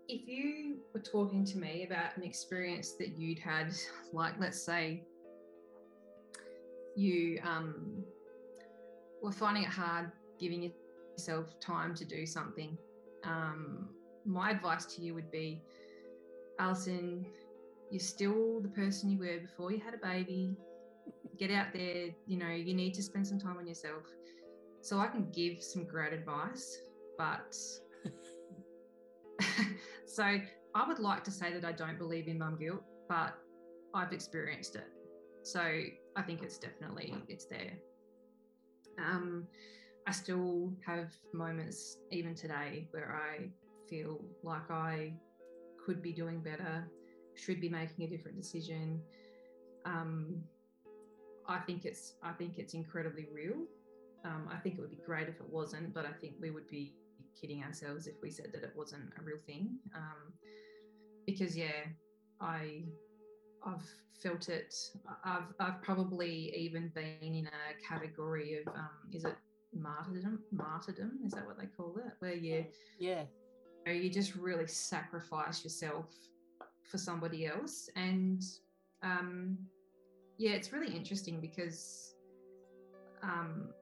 if 0.08 0.28
you 0.28 0.78
were 0.92 1.00
talking 1.00 1.44
to 1.44 1.58
me 1.58 1.86
about 1.86 2.16
an 2.16 2.22
experience 2.22 2.92
that 2.98 3.16
you'd 3.16 3.38
had, 3.38 3.72
like 4.12 4.34
let's 4.38 4.60
say 4.60 5.04
you 6.96 7.40
um, 7.44 8.04
were 9.22 9.32
finding 9.32 9.64
it 9.64 9.68
hard 9.68 10.12
giving 10.38 10.72
yourself 11.16 11.58
time 11.60 11.94
to 11.94 12.04
do 12.04 12.24
something, 12.26 12.76
um, 13.24 13.88
my 14.24 14.50
advice 14.50 14.86
to 14.86 15.02
you 15.02 15.14
would 15.14 15.30
be, 15.30 15.62
Alison, 16.58 17.26
you're 17.90 18.00
still 18.00 18.60
the 18.60 18.68
person 18.68 19.10
you 19.10 19.18
were 19.18 19.40
before 19.40 19.72
you 19.72 19.80
had 19.80 19.94
a 19.94 19.98
baby. 19.98 20.56
Get 21.38 21.50
out 21.50 21.72
there, 21.72 22.08
you 22.26 22.38
know, 22.38 22.50
you 22.50 22.74
need 22.74 22.94
to 22.94 23.02
spend 23.02 23.26
some 23.26 23.38
time 23.38 23.56
on 23.58 23.66
yourself. 23.66 24.04
So 24.82 24.98
I 24.98 25.08
can 25.08 25.30
give 25.30 25.62
some 25.62 25.84
great 25.84 26.12
advice, 26.12 26.78
but 27.18 27.54
so 30.06 30.22
I 30.74 30.88
would 30.88 30.98
like 30.98 31.24
to 31.24 31.30
say 31.30 31.52
that 31.52 31.64
I 31.64 31.72
don't 31.72 31.98
believe 31.98 32.28
in 32.28 32.38
mum 32.38 32.56
guilt, 32.58 32.82
but 33.08 33.34
I've 33.94 34.12
experienced 34.12 34.76
it. 34.76 34.86
So 35.42 35.60
I 35.60 36.22
think 36.22 36.42
it's 36.42 36.58
definitely 36.58 37.14
it's 37.28 37.46
there. 37.46 37.72
Um, 39.00 39.46
I 40.06 40.12
still 40.12 40.72
have 40.86 41.12
moments 41.32 41.98
even 42.10 42.34
today 42.34 42.88
where 42.90 43.14
I 43.14 43.48
feel 43.88 44.20
like 44.42 44.70
I 44.70 45.12
could 45.84 46.02
be 46.02 46.12
doing 46.12 46.40
better, 46.40 46.88
should 47.34 47.60
be 47.60 47.68
making 47.68 48.04
a 48.06 48.08
different 48.08 48.36
decision. 48.36 49.00
Um, 49.84 50.42
I 51.48 51.58
think 51.58 51.84
it's 51.84 52.14
I 52.22 52.32
think 52.32 52.58
it's 52.58 52.74
incredibly 52.74 53.26
real. 53.32 53.64
Um, 54.24 54.48
I 54.52 54.56
think 54.56 54.76
it 54.76 54.80
would 54.80 54.90
be 54.90 55.02
great 55.04 55.28
if 55.28 55.36
it 55.36 55.48
wasn't, 55.48 55.94
but 55.94 56.04
I 56.06 56.12
think 56.20 56.34
we 56.40 56.50
would 56.50 56.68
be 56.68 56.94
kidding 57.40 57.62
ourselves 57.62 58.06
if 58.06 58.14
we 58.22 58.30
said 58.30 58.50
that 58.52 58.62
it 58.62 58.72
wasn't 58.76 59.12
a 59.18 59.22
real 59.22 59.38
thing. 59.46 59.78
Um, 59.94 60.32
because 61.26 61.56
yeah, 61.56 61.86
I 62.40 62.84
I've 63.64 63.82
felt 64.22 64.48
it. 64.48 64.74
I've 65.24 65.52
I've 65.58 65.82
probably 65.82 66.52
even 66.56 66.90
been 66.94 67.34
in 67.34 67.46
a 67.46 67.88
category 67.88 68.58
of 68.58 68.74
um, 68.74 68.90
is 69.12 69.24
it 69.24 69.36
martyrdom? 69.74 70.40
Martyrdom 70.52 71.18
is 71.24 71.32
that 71.32 71.46
what 71.46 71.58
they 71.58 71.66
call 71.66 71.96
it? 71.98 72.12
Where 72.18 72.34
you 72.34 72.66
Yeah. 72.98 73.24
know, 73.86 73.92
you 73.92 74.10
just 74.10 74.34
really 74.34 74.66
sacrifice 74.66 75.64
yourself 75.64 76.06
for 76.82 76.98
somebody 76.98 77.46
else. 77.46 77.88
And 77.96 78.42
um, 79.02 79.56
yeah, 80.38 80.52
it's 80.52 80.72
really 80.72 80.94
interesting 80.94 81.40
because, 81.40 82.14
um, 83.22 83.72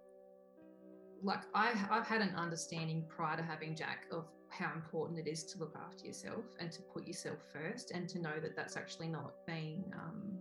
like, 1.22 1.40
I, 1.54 1.72
I've 1.90 2.06
had 2.06 2.20
an 2.20 2.34
understanding 2.36 3.04
prior 3.08 3.36
to 3.36 3.42
having 3.42 3.74
Jack 3.74 4.06
of 4.12 4.26
how 4.50 4.72
important 4.74 5.18
it 5.18 5.28
is 5.28 5.44
to 5.44 5.58
look 5.58 5.74
after 5.76 6.06
yourself 6.06 6.44
and 6.58 6.72
to 6.72 6.80
put 6.82 7.06
yourself 7.06 7.38
first 7.52 7.90
and 7.90 8.08
to 8.08 8.18
know 8.18 8.40
that 8.40 8.56
that's 8.56 8.76
actually 8.76 9.08
not 9.08 9.32
being 9.46 9.84
um, 9.94 10.38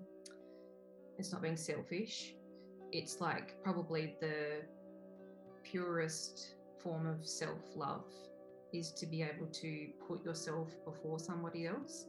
it's 1.17 1.31
not 1.31 1.41
being 1.41 1.57
selfish. 1.57 2.35
It's 2.91 3.19
like 3.19 3.61
probably 3.63 4.15
the 4.21 4.61
purest 5.63 6.55
form 6.81 7.07
of 7.07 7.25
self-love 7.25 8.05
is 8.71 8.91
to 8.93 9.05
be 9.05 9.23
able 9.23 9.47
to 9.47 9.87
put 10.07 10.23
yourself 10.23 10.69
before 10.85 11.19
somebody 11.19 11.65
else. 11.65 12.05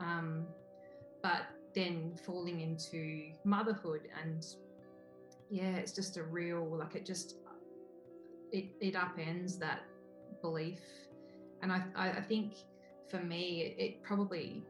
Um, 0.00 0.46
but 1.22 1.42
then 1.74 2.12
falling 2.24 2.60
into 2.60 3.30
motherhood 3.44 4.08
and 4.22 4.46
yeah 5.50 5.76
it's 5.76 5.92
just 5.92 6.16
a 6.16 6.22
real 6.22 6.64
like 6.76 6.94
it 6.94 7.04
just 7.04 7.36
it, 8.52 8.66
it 8.80 8.94
upends 8.94 9.58
that 9.58 9.80
belief. 10.40 10.80
And 11.62 11.72
I, 11.72 11.82
I 11.96 12.20
think 12.20 12.54
for 13.10 13.18
me 13.18 13.74
it, 13.78 14.02
probably 14.02 14.62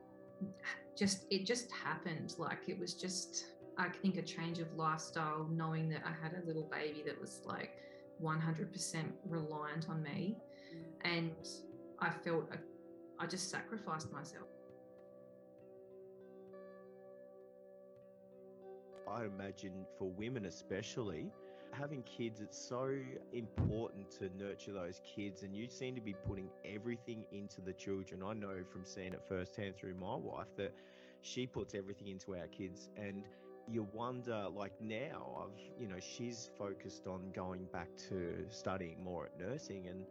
just 0.96 1.26
it 1.30 1.46
just 1.46 1.70
happened. 1.70 2.34
Like 2.38 2.68
it 2.68 2.78
was 2.78 2.94
just 2.94 3.46
I 3.76 3.88
think 3.88 4.16
a 4.16 4.22
change 4.22 4.58
of 4.58 4.72
lifestyle 4.74 5.46
knowing 5.50 5.88
that 5.90 6.02
I 6.04 6.12
had 6.22 6.34
a 6.42 6.46
little 6.46 6.68
baby 6.70 7.02
that 7.06 7.20
was 7.20 7.40
like 7.44 7.78
100% 8.22 9.04
reliant 9.28 9.88
on 9.88 10.02
me. 10.02 10.36
And 11.02 11.32
I 12.00 12.10
felt 12.10 12.44
a, 12.52 12.58
I 13.22 13.26
just 13.26 13.50
sacrificed 13.50 14.12
myself. 14.12 14.48
I 19.10 19.24
imagine 19.24 19.86
for 19.98 20.10
women 20.10 20.46
especially 20.46 21.32
having 21.72 22.02
kids, 22.02 22.40
it's 22.40 22.58
so 22.58 22.94
important 23.32 24.10
to 24.18 24.30
nurture 24.36 24.72
those 24.72 25.00
kids, 25.04 25.42
and 25.42 25.54
you 25.54 25.68
seem 25.68 25.94
to 25.94 26.00
be 26.00 26.14
putting 26.26 26.48
everything 26.64 27.24
into 27.32 27.60
the 27.60 27.72
children. 27.72 28.22
I 28.22 28.34
know 28.34 28.62
from 28.70 28.84
seeing 28.84 29.12
it 29.12 29.22
firsthand 29.28 29.76
through 29.76 29.94
my 29.94 30.16
wife 30.16 30.48
that 30.56 30.72
she 31.22 31.46
puts 31.46 31.74
everything 31.74 32.08
into 32.08 32.36
our 32.36 32.46
kids, 32.48 32.90
and 32.96 33.24
you 33.66 33.86
wonder, 33.92 34.48
like 34.48 34.72
now, 34.80 35.44
I've 35.44 35.80
you 35.80 35.88
know 35.88 36.00
she's 36.00 36.50
focused 36.58 37.06
on 37.06 37.30
going 37.32 37.66
back 37.72 37.88
to 38.08 38.46
studying 38.48 39.02
more 39.02 39.26
at 39.26 39.38
nursing, 39.38 39.88
and 39.88 40.06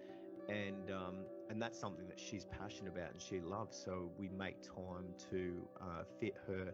and 0.49 0.91
um, 0.91 1.25
and 1.49 1.61
that's 1.61 1.79
something 1.79 2.07
that 2.07 2.19
she's 2.19 2.45
passionate 2.45 2.93
about 2.93 3.11
and 3.11 3.21
she 3.21 3.39
loves. 3.39 3.77
So 3.77 4.11
we 4.17 4.29
make 4.29 4.61
time 4.61 5.13
to 5.31 5.67
uh, 5.81 6.03
fit 6.19 6.35
her 6.47 6.73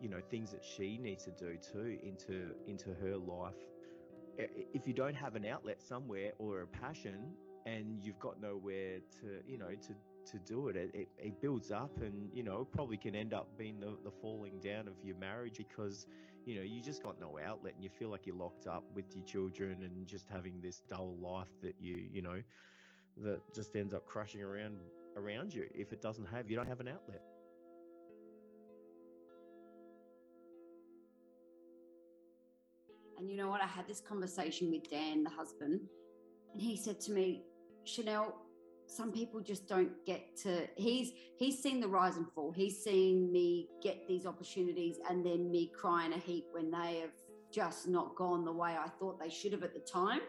you 0.00 0.08
know 0.08 0.20
things 0.30 0.50
that 0.50 0.64
she 0.64 0.98
needs 0.98 1.24
to 1.24 1.30
do 1.30 1.56
too 1.56 1.98
into 2.02 2.54
into 2.66 2.92
her 2.94 3.16
life 3.16 3.54
if 4.38 4.86
you 4.86 4.92
don't 4.92 5.14
have 5.14 5.34
an 5.34 5.44
outlet 5.44 5.82
somewhere 5.82 6.32
or 6.38 6.62
a 6.62 6.66
passion 6.66 7.32
and 7.64 8.02
you've 8.02 8.18
got 8.18 8.40
nowhere 8.40 8.98
to 9.20 9.50
you 9.50 9.58
know 9.58 9.68
to 9.68 9.94
to 10.30 10.38
do 10.40 10.68
it, 10.68 10.76
it 10.76 11.08
it 11.18 11.40
builds 11.40 11.70
up 11.70 11.90
and 12.00 12.28
you 12.34 12.42
know 12.42 12.64
probably 12.64 12.96
can 12.96 13.14
end 13.14 13.32
up 13.32 13.48
being 13.56 13.78
the, 13.78 13.96
the 14.04 14.10
falling 14.10 14.58
down 14.60 14.88
of 14.88 14.94
your 15.04 15.16
marriage 15.16 15.58
because 15.58 16.06
you 16.44 16.56
know 16.56 16.62
you 16.62 16.82
just 16.82 17.02
got 17.02 17.20
no 17.20 17.38
outlet 17.46 17.74
and 17.74 17.84
you 17.84 17.90
feel 17.90 18.08
like 18.08 18.26
you're 18.26 18.36
locked 18.36 18.66
up 18.66 18.84
with 18.94 19.04
your 19.14 19.24
children 19.24 19.82
and 19.82 20.06
just 20.06 20.28
having 20.28 20.60
this 20.60 20.82
dull 20.88 21.16
life 21.20 21.48
that 21.62 21.74
you 21.80 21.96
you 22.12 22.22
know 22.22 22.42
that 23.18 23.40
just 23.54 23.74
ends 23.76 23.94
up 23.94 24.04
crushing 24.06 24.42
around 24.42 24.76
around 25.16 25.54
you. 25.54 25.66
If 25.74 25.92
it 25.92 26.02
doesn't 26.02 26.26
have 26.26 26.50
you 26.50 26.56
don't 26.56 26.68
have 26.68 26.80
an 26.80 26.88
outlet 26.88 27.22
And 33.18 33.30
you 33.30 33.36
know 33.36 33.48
what? 33.48 33.62
I 33.62 33.66
had 33.66 33.86
this 33.86 34.00
conversation 34.00 34.70
with 34.70 34.90
Dan, 34.90 35.24
the 35.24 35.30
husband, 35.30 35.80
and 36.52 36.62
he 36.62 36.76
said 36.76 37.00
to 37.02 37.12
me, 37.12 37.44
Chanel, 37.84 38.34
some 38.86 39.12
people 39.12 39.40
just 39.40 39.68
don't 39.68 39.90
get 40.04 40.36
to 40.36 40.66
he's 40.76 41.12
he's 41.36 41.60
seen 41.60 41.80
the 41.80 41.88
rise 41.88 42.16
and 42.16 42.26
fall. 42.32 42.52
He's 42.52 42.82
seen 42.82 43.32
me 43.32 43.68
get 43.82 44.06
these 44.06 44.26
opportunities 44.26 44.98
and 45.08 45.24
then 45.24 45.50
me 45.50 45.72
crying 45.74 46.12
a 46.12 46.18
heap 46.18 46.46
when 46.52 46.70
they 46.70 47.00
have 47.00 47.10
just 47.52 47.88
not 47.88 48.14
gone 48.16 48.44
the 48.44 48.52
way 48.52 48.76
I 48.78 48.88
thought 48.88 49.18
they 49.18 49.30
should 49.30 49.52
have 49.52 49.62
at 49.62 49.74
the 49.74 49.80
time. 49.80 50.20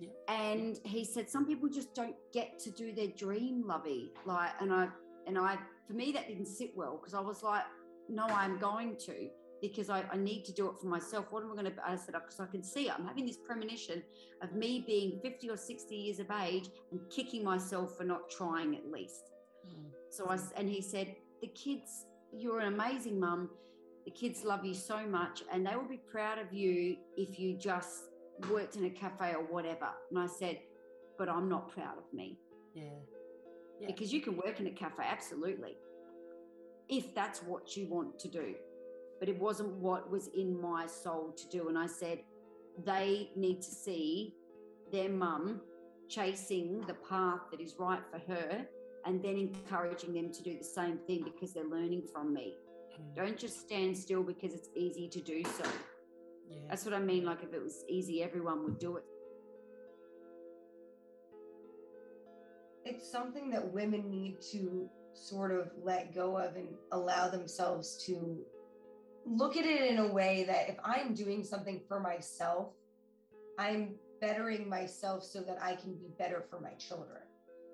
Yeah. 0.00 0.08
And 0.28 0.78
he 0.84 1.04
said 1.04 1.28
some 1.28 1.46
people 1.46 1.68
just 1.68 1.94
don't 1.94 2.14
get 2.32 2.58
to 2.60 2.70
do 2.70 2.92
their 2.92 3.08
dream, 3.08 3.66
lovey. 3.66 4.12
Like 4.24 4.50
and 4.60 4.72
I 4.72 4.88
and 5.26 5.38
I 5.38 5.58
for 5.86 5.92
me 5.94 6.12
that 6.12 6.28
didn't 6.28 6.46
sit 6.46 6.70
well 6.76 6.96
because 6.96 7.14
I 7.14 7.20
was 7.20 7.42
like, 7.42 7.64
no, 8.08 8.24
I'm 8.24 8.58
going 8.58 8.96
to 9.06 9.28
because 9.60 9.90
I, 9.90 10.04
I, 10.12 10.16
need 10.16 10.44
to 10.46 10.52
do 10.52 10.68
it 10.68 10.74
for 10.80 10.86
myself. 10.86 11.26
What 11.30 11.42
am 11.42 11.52
I 11.52 11.54
going 11.54 11.72
to? 11.72 11.72
I 11.84 11.96
said 11.96 12.14
because 12.14 12.40
I 12.40 12.46
can 12.46 12.62
see 12.62 12.88
it. 12.88 12.92
I'm 12.96 13.06
having 13.06 13.26
this 13.26 13.36
premonition 13.36 14.02
of 14.42 14.52
me 14.52 14.84
being 14.86 15.18
50 15.22 15.50
or 15.50 15.56
60 15.56 15.94
years 15.94 16.18
of 16.18 16.30
age 16.30 16.68
and 16.90 17.00
kicking 17.10 17.44
myself 17.44 17.96
for 17.96 18.04
not 18.04 18.30
trying 18.30 18.76
at 18.76 18.90
least. 18.90 19.30
Mm. 19.66 19.90
So 20.10 20.28
I 20.28 20.38
and 20.56 20.68
he 20.68 20.80
said, 20.80 21.14
the 21.40 21.48
kids, 21.48 22.06
you're 22.32 22.60
an 22.60 22.72
amazing 22.72 23.18
mum. 23.18 23.50
The 24.04 24.10
kids 24.10 24.42
love 24.44 24.64
you 24.64 24.74
so 24.74 25.06
much, 25.06 25.42
and 25.52 25.66
they 25.66 25.76
will 25.76 25.88
be 25.88 26.00
proud 26.10 26.38
of 26.38 26.52
you 26.52 26.96
if 27.16 27.38
you 27.38 27.58
just 27.58 28.04
worked 28.50 28.76
in 28.76 28.84
a 28.84 28.90
cafe 28.90 29.34
or 29.34 29.42
whatever. 29.42 29.88
And 30.10 30.18
I 30.18 30.26
said, 30.26 30.58
but 31.18 31.28
I'm 31.28 31.48
not 31.48 31.68
proud 31.68 31.98
of 31.98 32.04
me. 32.12 32.38
Yeah. 32.74 32.84
yeah. 33.80 33.88
Because 33.88 34.12
you 34.12 34.22
can 34.22 34.36
work 34.36 34.60
in 34.60 34.66
a 34.66 34.70
cafe, 34.70 35.02
absolutely, 35.06 35.76
if 36.88 37.14
that's 37.14 37.42
what 37.42 37.76
you 37.76 37.86
want 37.88 38.18
to 38.20 38.28
do 38.28 38.54
but 39.18 39.28
it 39.28 39.38
wasn't 39.38 39.70
what 39.76 40.10
was 40.10 40.28
in 40.28 40.60
my 40.60 40.86
soul 40.86 41.34
to 41.36 41.48
do. 41.48 41.68
And 41.68 41.78
I 41.78 41.86
said, 41.86 42.20
they 42.84 43.30
need 43.34 43.60
to 43.62 43.70
see 43.70 44.34
their 44.92 45.08
mum 45.08 45.60
chasing 46.08 46.80
the 46.86 46.94
path 46.94 47.40
that 47.50 47.60
is 47.60 47.74
right 47.78 48.02
for 48.10 48.18
her 48.32 48.66
and 49.04 49.22
then 49.22 49.36
encouraging 49.36 50.14
them 50.14 50.32
to 50.32 50.42
do 50.42 50.56
the 50.56 50.64
same 50.64 50.98
thing 51.06 51.24
because 51.24 51.52
they're 51.52 51.64
learning 51.64 52.02
from 52.12 52.32
me. 52.32 52.54
Mm. 52.92 53.16
Don't 53.16 53.38
just 53.38 53.60
stand 53.60 53.96
still 53.96 54.22
because 54.22 54.54
it's 54.54 54.68
easy 54.74 55.08
to 55.08 55.20
do 55.20 55.42
so. 55.44 55.64
Yeah. 56.48 56.58
That's 56.68 56.84
what 56.84 56.94
I 56.94 57.00
mean. 57.00 57.24
Like, 57.24 57.42
if 57.42 57.52
it 57.52 57.62
was 57.62 57.84
easy, 57.88 58.22
everyone 58.22 58.64
would 58.64 58.78
do 58.78 58.96
it. 58.96 59.04
It's 62.84 63.10
something 63.10 63.50
that 63.50 63.72
women 63.72 64.10
need 64.10 64.40
to 64.52 64.88
sort 65.12 65.50
of 65.50 65.70
let 65.82 66.14
go 66.14 66.38
of 66.38 66.56
and 66.56 66.68
allow 66.92 67.28
themselves 67.28 68.02
to 68.06 68.38
look 69.28 69.56
at 69.56 69.64
it 69.64 69.90
in 69.90 69.98
a 69.98 70.06
way 70.06 70.44
that 70.44 70.68
if 70.68 70.76
I'm 70.84 71.14
doing 71.14 71.44
something 71.44 71.82
for 71.86 72.00
myself, 72.00 72.68
I'm 73.58 73.94
bettering 74.20 74.68
myself 74.68 75.22
so 75.22 75.40
that 75.42 75.58
I 75.62 75.74
can 75.74 75.94
be 75.94 76.08
better 76.18 76.44
for 76.48 76.60
my 76.60 76.72
children. 76.72 77.22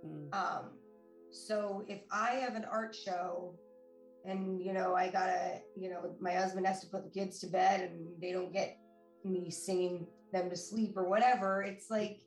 Mm. 0.07 0.35
Um, 0.35 0.65
so 1.31 1.85
if 1.89 2.01
I 2.11 2.33
have 2.33 2.55
an 2.55 2.65
art 2.71 2.95
show 2.95 3.55
and 4.25 4.63
you 4.63 4.73
know 4.73 4.95
I 4.95 5.09
gotta, 5.09 5.61
you 5.77 5.91
know, 5.91 6.15
my 6.21 6.33
husband 6.33 6.67
has 6.67 6.81
to 6.81 6.87
put 6.87 7.05
the 7.05 7.11
kids 7.11 7.39
to 7.41 7.47
bed 7.47 7.81
and 7.81 8.09
they 8.21 8.33
don't 8.33 8.53
get 8.53 8.79
me 9.25 9.51
singing 9.51 10.07
them 10.33 10.51
to 10.51 10.57
sleep 10.57 10.97
or 10.97 11.09
whatever, 11.09 11.63
it's 11.63 11.91
like 11.91 12.21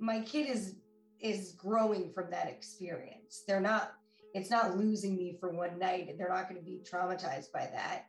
my 0.00 0.20
kid 0.20 0.48
is 0.48 0.76
is 1.20 1.52
growing 1.52 2.12
from 2.12 2.30
that 2.30 2.48
experience. 2.48 3.44
They're 3.46 3.60
not 3.60 3.92
it's 4.34 4.50
not 4.50 4.76
losing 4.76 5.16
me 5.16 5.36
for 5.40 5.50
one 5.50 5.78
night. 5.78 6.14
They're 6.18 6.28
not 6.28 6.48
going 6.48 6.60
to 6.60 6.64
be 6.64 6.82
traumatized 6.84 7.52
by 7.52 7.70
that. 7.72 8.06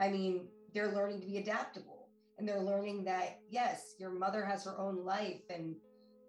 I 0.00 0.08
mean, 0.08 0.48
they're 0.74 0.92
learning 0.92 1.20
to 1.20 1.26
be 1.26 1.38
adaptable 1.38 2.08
and 2.38 2.48
they're 2.48 2.62
learning 2.62 3.04
that 3.04 3.38
yes, 3.50 3.94
your 3.98 4.10
mother 4.10 4.44
has 4.44 4.64
her 4.64 4.78
own 4.78 5.04
life 5.04 5.42
and 5.50 5.76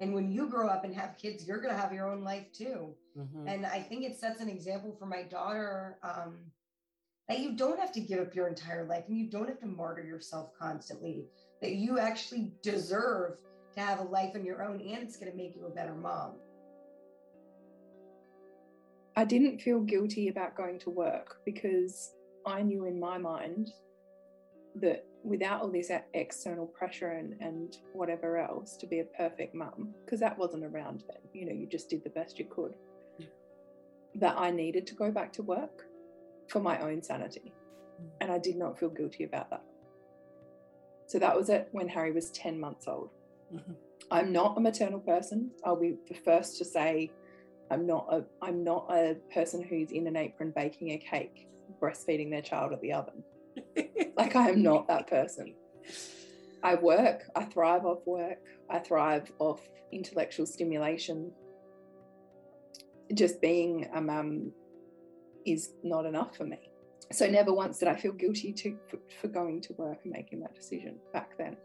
and 0.01 0.15
when 0.15 0.31
you 0.31 0.49
grow 0.49 0.67
up 0.67 0.83
and 0.83 0.95
have 0.95 1.15
kids, 1.15 1.47
you're 1.47 1.61
going 1.61 1.73
to 1.73 1.79
have 1.79 1.93
your 1.93 2.11
own 2.11 2.23
life 2.23 2.51
too. 2.51 2.95
Mm-hmm. 3.15 3.47
And 3.47 3.65
I 3.67 3.79
think 3.79 4.03
it 4.03 4.17
sets 4.17 4.41
an 4.41 4.49
example 4.49 4.95
for 4.97 5.05
my 5.05 5.21
daughter 5.21 5.99
um, 6.01 6.39
that 7.29 7.39
you 7.39 7.55
don't 7.55 7.79
have 7.79 7.91
to 7.91 8.01
give 8.01 8.19
up 8.19 8.33
your 8.33 8.47
entire 8.47 8.83
life 8.83 9.03
and 9.07 9.15
you 9.15 9.29
don't 9.29 9.47
have 9.47 9.59
to 9.59 9.67
martyr 9.67 10.03
yourself 10.03 10.53
constantly, 10.59 11.27
that 11.61 11.73
you 11.73 11.99
actually 11.99 12.51
deserve 12.63 13.37
to 13.75 13.79
have 13.79 13.99
a 13.99 14.03
life 14.03 14.31
on 14.33 14.43
your 14.43 14.63
own 14.63 14.81
and 14.81 15.03
it's 15.03 15.17
going 15.17 15.31
to 15.31 15.37
make 15.37 15.55
you 15.55 15.67
a 15.67 15.69
better 15.69 15.93
mom. 15.93 16.33
I 19.15 19.23
didn't 19.23 19.61
feel 19.61 19.81
guilty 19.81 20.29
about 20.29 20.55
going 20.55 20.79
to 20.79 20.89
work 20.89 21.37
because 21.45 22.11
I 22.45 22.61
knew 22.61 22.85
in 22.85 22.99
my 22.99 23.17
mind 23.17 23.71
that 24.75 25.05
without 25.23 25.61
all 25.61 25.69
this 25.69 25.91
external 26.13 26.65
pressure 26.65 27.11
and, 27.11 27.35
and 27.41 27.77
whatever 27.93 28.37
else 28.37 28.75
to 28.77 28.87
be 28.87 28.99
a 28.99 29.03
perfect 29.03 29.53
mum, 29.53 29.93
because 30.03 30.19
that 30.19 30.37
wasn't 30.37 30.63
around 30.63 31.03
then, 31.07 31.17
you 31.33 31.45
know, 31.45 31.53
you 31.53 31.67
just 31.67 31.89
did 31.89 32.03
the 32.03 32.09
best 32.09 32.39
you 32.39 32.45
could, 32.45 32.75
yeah. 33.19 33.27
that 34.15 34.37
I 34.37 34.51
needed 34.51 34.87
to 34.87 34.95
go 34.95 35.11
back 35.11 35.33
to 35.33 35.43
work 35.43 35.85
for 36.47 36.59
my 36.59 36.79
own 36.79 37.03
sanity. 37.03 37.53
Mm. 38.01 38.07
And 38.21 38.31
I 38.31 38.37
did 38.37 38.55
not 38.55 38.79
feel 38.79 38.89
guilty 38.89 39.23
about 39.25 39.49
that. 39.51 39.63
So 41.07 41.19
that 41.19 41.35
was 41.35 41.49
it 41.49 41.67
when 41.71 41.89
Harry 41.89 42.11
was 42.11 42.31
10 42.31 42.59
months 42.59 42.87
old. 42.87 43.09
Mm-hmm. 43.53 43.73
I'm 44.09 44.31
not 44.31 44.57
a 44.57 44.61
maternal 44.61 44.99
person. 44.99 45.51
I'll 45.63 45.79
be 45.79 45.95
the 46.07 46.15
first 46.15 46.57
to 46.57 46.65
say 46.65 47.11
I'm 47.71 47.87
not 47.87 48.07
a 48.11 48.23
I'm 48.41 48.63
not 48.63 48.87
a 48.91 49.15
person 49.33 49.63
who's 49.63 49.91
in 49.91 50.05
an 50.05 50.17
apron 50.17 50.51
baking 50.53 50.91
a 50.91 50.97
cake, 50.97 51.47
breastfeeding 51.79 52.29
their 52.29 52.41
child 52.41 52.73
at 52.73 52.81
the 52.81 52.93
oven. 52.93 53.23
like 54.17 54.35
I 54.35 54.49
am 54.49 54.63
not 54.63 54.87
that 54.87 55.07
person. 55.07 55.55
I 56.63 56.75
work, 56.75 57.23
I 57.35 57.45
thrive 57.45 57.85
off 57.85 58.05
work, 58.05 58.39
I 58.69 58.79
thrive 58.79 59.31
off 59.39 59.61
intellectual 59.91 60.45
stimulation. 60.45 61.31
Just 63.13 63.41
being 63.41 63.89
a 63.93 64.01
mum 64.01 64.51
is 65.45 65.73
not 65.83 66.05
enough 66.05 66.37
for 66.37 66.45
me. 66.45 66.71
So 67.11 67.27
never 67.27 67.53
once 67.53 67.79
did 67.79 67.89
I 67.89 67.95
feel 67.95 68.13
guilty 68.13 68.53
to 68.53 68.77
for, 68.89 68.99
for 69.19 69.27
going 69.27 69.61
to 69.63 69.73
work 69.73 69.99
and 70.03 70.13
making 70.13 70.39
that 70.41 70.55
decision 70.55 70.97
back 71.11 71.37
then. 71.37 71.57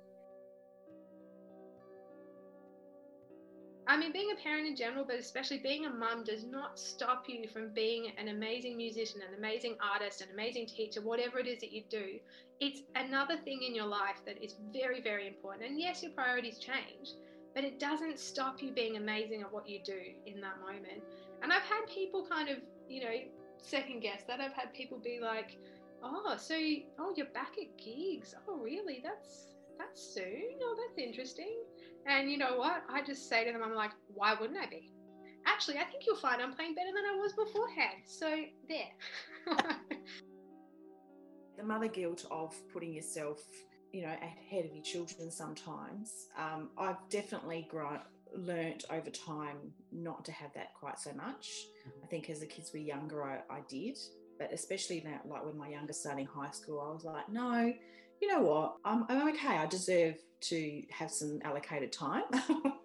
I 3.89 3.97
mean, 3.97 4.13
being 4.13 4.33
a 4.33 4.43
parent 4.43 4.67
in 4.67 4.75
general, 4.75 5.05
but 5.05 5.17
especially 5.17 5.59
being 5.59 5.87
a 5.87 5.91
mum, 5.91 6.25
does 6.25 6.43
not 6.43 6.79
stop 6.79 7.25
you 7.29 7.47
from 7.49 7.73
being 7.73 8.13
an 8.19 8.29
amazing 8.29 8.77
musician, 8.77 9.21
an 9.23 9.39
amazing 9.39 9.77
artist, 9.81 10.21
an 10.23 10.29
amazing 10.33 10.67
teacher, 10.67 11.01
whatever 11.01 11.39
it 11.39 11.47
is 11.47 11.61
that 11.61 11.73
you 11.73 11.85
do. 11.89 12.19
It's 12.61 12.81
another 12.97 13.37
thing 13.37 13.63
in 13.63 13.75
your 13.75 13.87
life 13.87 14.17
that 14.27 14.43
is 14.43 14.55
very, 14.73 15.01
very 15.01 15.29
important. 15.29 15.71
And 15.71 15.79
yes, 15.79 16.03
your 16.03 16.11
priorities 16.13 16.59
change, 16.59 17.13
but 17.55 17.63
it 17.63 17.79
doesn't 17.79 18.19
stop 18.19 18.61
you 18.61 18.73
being 18.73 18.97
amazing 18.97 19.43
at 19.43 19.53
what 19.53 19.69
you 19.69 19.79
do 19.85 20.01
in 20.27 20.41
that 20.41 20.59
moment. 20.59 21.03
And 21.43 21.53
I've 21.53 21.63
had 21.63 21.87
people 21.89 22.27
kind 22.29 22.49
of, 22.49 22.59
you 22.89 23.01
know, 23.03 23.15
second 23.63 24.01
guess 24.01 24.23
that. 24.27 24.41
I've 24.41 24.53
had 24.53 24.73
people 24.75 24.99
be 24.99 25.21
like, 25.21 25.57
"Oh, 26.03 26.37
so 26.39 26.55
oh, 26.99 27.13
you're 27.17 27.27
back 27.27 27.53
at 27.61 27.77
gigs? 27.79 28.35
Oh, 28.49 28.57
really? 28.57 29.01
That's 29.03 29.53
that's 29.79 30.03
soon. 30.03 30.59
Oh, 30.61 30.77
that's 30.77 30.99
interesting." 30.99 31.55
And 32.09 32.31
you 32.31 32.39
know 32.39 32.57
what? 32.57 32.85
I 32.89 33.03
just 33.03 33.29
say 33.29 33.45
to 33.45 33.53
them, 33.53 33.63
I'm 33.65 33.75
like, 33.75 33.91
why 34.09 34.35
wouldn't 34.35 34.59
I 34.59 34.67
be? 34.67 34.93
Actually, 35.47 35.79
I 35.79 35.85
think 35.85 36.05
you'll 36.07 36.17
find 36.17 36.41
I'm 36.43 36.53
playing 36.53 36.75
better 36.75 36.91
than 36.95 37.05
I 37.05 37.17
was 37.17 37.33
beforehand. 37.33 38.03
So 38.07 38.45
there. 38.69 39.57
the 41.57 41.65
mother 41.65 41.89
guilt 41.89 42.27
of 42.31 42.55
putting 42.73 42.93
yourself, 42.93 43.41
you 43.93 44.03
know, 44.03 44.15
ahead 44.23 44.65
of 44.65 44.73
your 44.73 44.83
children 44.85 45.31
sometimes. 45.31 46.27
Um, 46.37 46.71
I've 46.79 46.97
definitely 47.11 47.67
grown, 47.71 48.01
learnt 48.35 48.85
over 48.91 49.11
time 49.11 49.57
not 49.93 50.25
to 50.27 50.33
have 50.33 50.53
that 50.55 50.75
quite 50.75 50.99
so 50.99 51.13
much. 51.13 51.49
I 52.03 52.07
think 52.07 52.29
as 52.31 52.41
the 52.41 52.47
kids 52.47 52.71
were 52.73 52.81
younger, 52.81 53.25
I, 53.25 53.41
I 53.51 53.61
did, 53.69 53.99
but 54.39 54.53
especially 54.53 55.03
now, 55.05 55.21
like 55.29 55.45
when 55.45 55.57
my 55.57 55.69
youngest 55.69 56.01
starting 56.01 56.27
high 56.27 56.51
school, 56.51 56.81
I 56.81 56.93
was 56.93 57.05
like, 57.05 57.29
no, 57.29 57.73
you 58.21 58.29
know 58.29 58.41
what? 58.41 58.77
I'm, 58.85 59.05
I'm 59.09 59.29
okay. 59.29 59.57
I 59.57 59.67
deserve 59.67 60.17
to 60.43 60.83
have 60.91 61.11
some 61.11 61.41
allocated 61.45 61.93
time. 61.93 62.25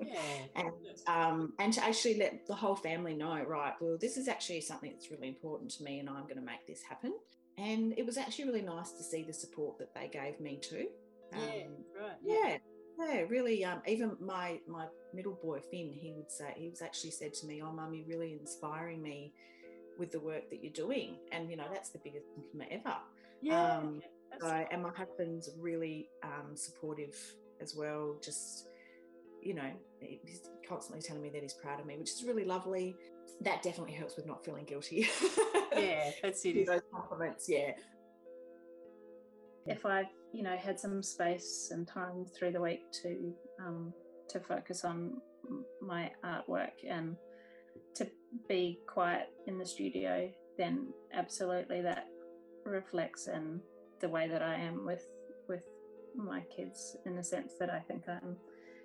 Yeah. 0.02 0.22
and 0.56 0.72
um, 1.08 1.54
and 1.60 1.74
to 1.74 1.84
actually 1.84 2.18
let 2.18 2.48
the 2.48 2.56
whole 2.56 2.76
family 2.76 3.14
know, 3.14 3.42
right? 3.44 3.74
Well, 3.80 3.98
this 4.00 4.18
is 4.18 4.28
actually 4.28 4.62
something 4.62 4.92
that's 4.92 5.12
really 5.12 5.28
important 5.28 5.72
to 5.72 5.84
me, 5.84 6.00
and 6.00 6.10
I'm 6.10 6.24
going 6.24 6.38
to 6.38 6.42
make 6.42 6.66
this 6.68 6.82
happen. 6.82 7.14
And 7.58 7.94
it 7.98 8.06
was 8.06 8.18
actually 8.18 8.46
really 8.46 8.62
nice 8.62 8.92
to 8.94 9.04
see 9.04 9.24
the 9.24 9.34
support 9.34 9.78
that 9.80 9.94
they 9.94 10.08
gave 10.08 10.40
me 10.40 10.60
too. 10.62 10.88
Yeah, 11.32 11.38
Um, 11.38 11.86
right. 12.00 12.18
yeah, 12.26 12.58
yeah, 13.00 13.22
really. 13.30 13.64
Um, 13.66 13.82
even 13.88 14.18
my 14.20 14.60
my 14.68 14.86
middle 15.14 15.38
boy 15.42 15.60
Finn, 15.70 15.92
he 15.94 16.14
would 16.16 16.32
say 16.32 16.54
he 16.56 16.70
was 16.70 16.82
actually 16.82 17.12
said 17.12 17.34
to 17.36 17.48
me, 17.48 17.62
"Oh, 17.62 17.72
mum, 17.72 17.94
you're 17.94 18.08
really 18.08 18.34
inspiring 18.34 19.02
me 19.02 19.34
with 19.98 20.12
the 20.12 20.20
work 20.20 20.50
that 20.50 20.64
you're 20.64 20.74
doing," 20.74 21.18
and 21.32 21.50
you 21.50 21.58
know 21.58 21.68
that's 21.72 21.90
the 21.90 22.00
biggest 22.04 22.26
compliment 22.36 22.72
ever. 22.72 22.96
Yeah, 23.42 23.78
Um, 23.80 24.02
so, 24.40 24.48
and 24.48 24.84
my 24.84 24.92
husband's 24.92 25.50
really 25.60 26.10
um, 26.24 26.56
supportive 26.56 27.16
as 27.62 27.76
well. 27.76 28.18
Just 28.24 28.68
you 29.42 29.56
know, 29.56 29.72
he's 30.00 30.50
constantly 30.68 31.02
telling 31.02 31.22
me 31.22 31.30
that 31.30 31.42
he's 31.42 31.54
proud 31.54 31.80
of 31.80 31.86
me, 31.86 31.98
which 31.98 32.12
is 32.12 32.24
really 32.24 32.46
lovely. 32.46 32.96
That 33.42 33.64
definitely 33.64 33.94
helps 33.94 34.16
with 34.16 34.28
not 34.28 34.46
feeling 34.46 34.66
guilty. 34.66 35.10
Yeah, 35.76 36.12
that's 36.22 36.46
it. 36.46 36.68
Those 36.68 36.82
compliments, 36.94 37.48
yeah. 37.50 37.72
if 39.66 39.86
I, 39.86 40.04
you 40.34 40.44
know, 40.44 40.56
had 40.58 40.80
some 40.80 41.02
space 41.02 41.70
and 41.72 41.88
time 41.88 42.26
through 42.38 42.52
the 42.52 42.62
week 42.62 42.92
to 43.04 43.34
um, 43.60 43.94
to 44.30 44.40
focus 44.40 44.86
on 44.86 45.22
my 45.82 46.12
artwork 46.24 46.86
and 46.88 47.16
to 47.96 48.08
be 48.48 48.80
quiet 48.88 49.30
in 49.48 49.58
the 49.58 49.66
studio, 49.66 50.30
then 50.58 50.88
absolutely 51.14 51.82
that 51.82 52.06
reflects 52.66 53.28
in 53.28 53.60
the 54.00 54.10
way 54.10 54.28
that 54.28 54.42
I 54.42 54.56
am 54.56 54.86
with 54.86 54.86
with 54.86 55.04
my 56.16 56.42
kids 56.56 56.98
in 57.06 57.16
the 57.16 57.24
sense 57.24 57.54
that 57.60 57.70
I 57.70 57.80
think 57.80 58.04
I'm, 58.08 58.36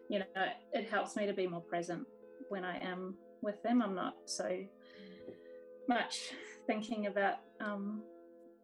you 0.08 0.20
know, 0.20 0.24
it 0.72 0.88
helps 0.88 1.16
me 1.16 1.26
to 1.26 1.32
be 1.32 1.46
more 1.46 1.60
present 1.60 2.06
when 2.48 2.64
I 2.64 2.78
am 2.78 3.14
with 3.42 3.62
them. 3.62 3.82
I'm 3.82 3.94
not 3.94 4.14
so 4.24 4.58
much 5.88 6.32
thinking 6.66 7.06
about 7.06 7.36
um, 7.60 8.02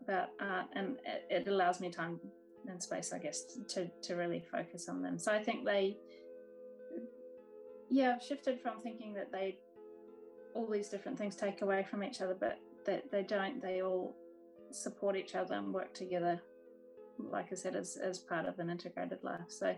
about 0.03 0.29
art, 0.40 0.66
and 0.75 0.96
it, 1.05 1.46
it 1.46 1.48
allows 1.48 1.81
me 1.81 1.90
time 1.90 2.18
and 2.68 2.83
space, 2.83 3.12
I 3.12 3.18
guess, 3.18 3.44
to 3.68 3.88
to 4.03 4.14
really 4.14 4.42
focus 4.51 4.88
on 4.88 5.03
them. 5.03 5.18
So 5.18 5.33
I 5.33 5.42
think 5.42 5.64
they, 5.64 5.96
yeah, 7.90 8.14
I've 8.16 8.22
shifted 8.22 8.61
from 8.61 8.81
thinking 8.81 9.14
that 9.14 9.33
they 9.33 9.59
all 10.55 10.66
these 10.66 10.88
different 10.88 11.18
things 11.18 11.35
take 11.37 11.62
away 11.62 11.87
from 11.88 12.05
each 12.05 12.20
other, 12.20 12.37
but 12.38 12.59
that 12.87 13.11
they 13.11 13.22
don't. 13.22 13.62
They 13.62 13.83
all 13.83 14.14
support 14.70 15.16
each 15.16 15.35
other 15.35 15.55
and 15.55 15.72
work 15.72 15.94
together. 15.94 16.40
Like 17.18 17.48
I 17.53 17.57
said, 17.57 17.77
as 17.77 17.96
as 17.96 18.18
part 18.18 18.46
of 18.46 18.59
an 18.59 18.70
integrated 18.70 19.22
life. 19.22 19.48
So 19.48 19.75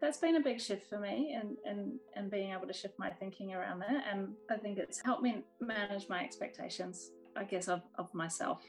that's 0.00 0.18
been 0.18 0.36
a 0.36 0.40
big 0.40 0.60
shift 0.60 0.88
for 0.88 0.98
me 0.98 1.36
and 1.40 1.56
and 1.64 1.98
and 2.16 2.30
being 2.30 2.52
able 2.52 2.66
to 2.66 2.72
shift 2.72 2.98
my 2.98 3.10
thinking 3.10 3.52
around 3.54 3.80
that 3.80 4.04
and 4.10 4.28
i 4.50 4.56
think 4.56 4.78
it's 4.78 5.00
helped 5.04 5.22
me 5.22 5.44
manage 5.60 6.08
my 6.08 6.24
expectations 6.24 7.10
i 7.36 7.44
guess 7.44 7.68
of, 7.68 7.82
of 7.98 8.12
myself 8.14 8.62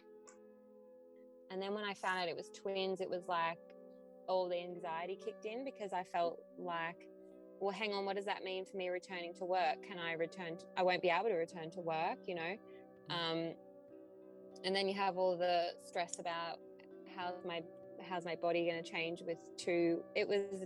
And 1.51 1.61
then 1.61 1.73
when 1.73 1.83
I 1.83 1.93
found 1.93 2.19
out 2.19 2.29
it 2.29 2.35
was 2.35 2.49
twins, 2.49 3.01
it 3.01 3.09
was 3.09 3.27
like 3.27 3.59
all 4.27 4.47
the 4.49 4.57
anxiety 4.57 5.17
kicked 5.23 5.45
in 5.45 5.65
because 5.65 5.91
I 5.93 6.03
felt 6.03 6.39
like, 6.57 7.07
well, 7.59 7.71
hang 7.73 7.93
on, 7.93 8.05
what 8.05 8.15
does 8.15 8.25
that 8.25 8.43
mean 8.43 8.65
for 8.65 8.77
me 8.77 8.89
returning 8.89 9.33
to 9.35 9.45
work? 9.45 9.77
Can 9.87 9.99
I 9.99 10.13
return? 10.13 10.57
To, 10.57 10.65
I 10.77 10.83
won't 10.83 11.01
be 11.01 11.09
able 11.09 11.29
to 11.29 11.35
return 11.35 11.69
to 11.71 11.81
work, 11.81 12.19
you 12.27 12.35
know? 12.35 12.55
Um, 13.09 13.53
and 14.63 14.75
then 14.75 14.87
you 14.87 14.95
have 14.95 15.17
all 15.17 15.37
the 15.37 15.73
stress 15.83 16.19
about 16.19 16.59
how's 17.15 17.43
my 17.45 17.61
how's 18.07 18.25
my 18.25 18.35
body 18.35 18.69
going 18.69 18.83
to 18.83 18.89
change 18.89 19.21
with 19.21 19.37
two. 19.57 20.03
It 20.15 20.27
was 20.27 20.65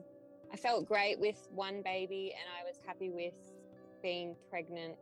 I 0.54 0.58
felt 0.58 0.88
great 0.88 1.20
with 1.20 1.48
one 1.52 1.82
baby, 1.84 2.34
and 2.34 2.48
I 2.60 2.68
was 2.68 2.80
happy 2.86 3.10
with 3.10 3.34
being 4.02 4.36
pregnant 4.50 4.96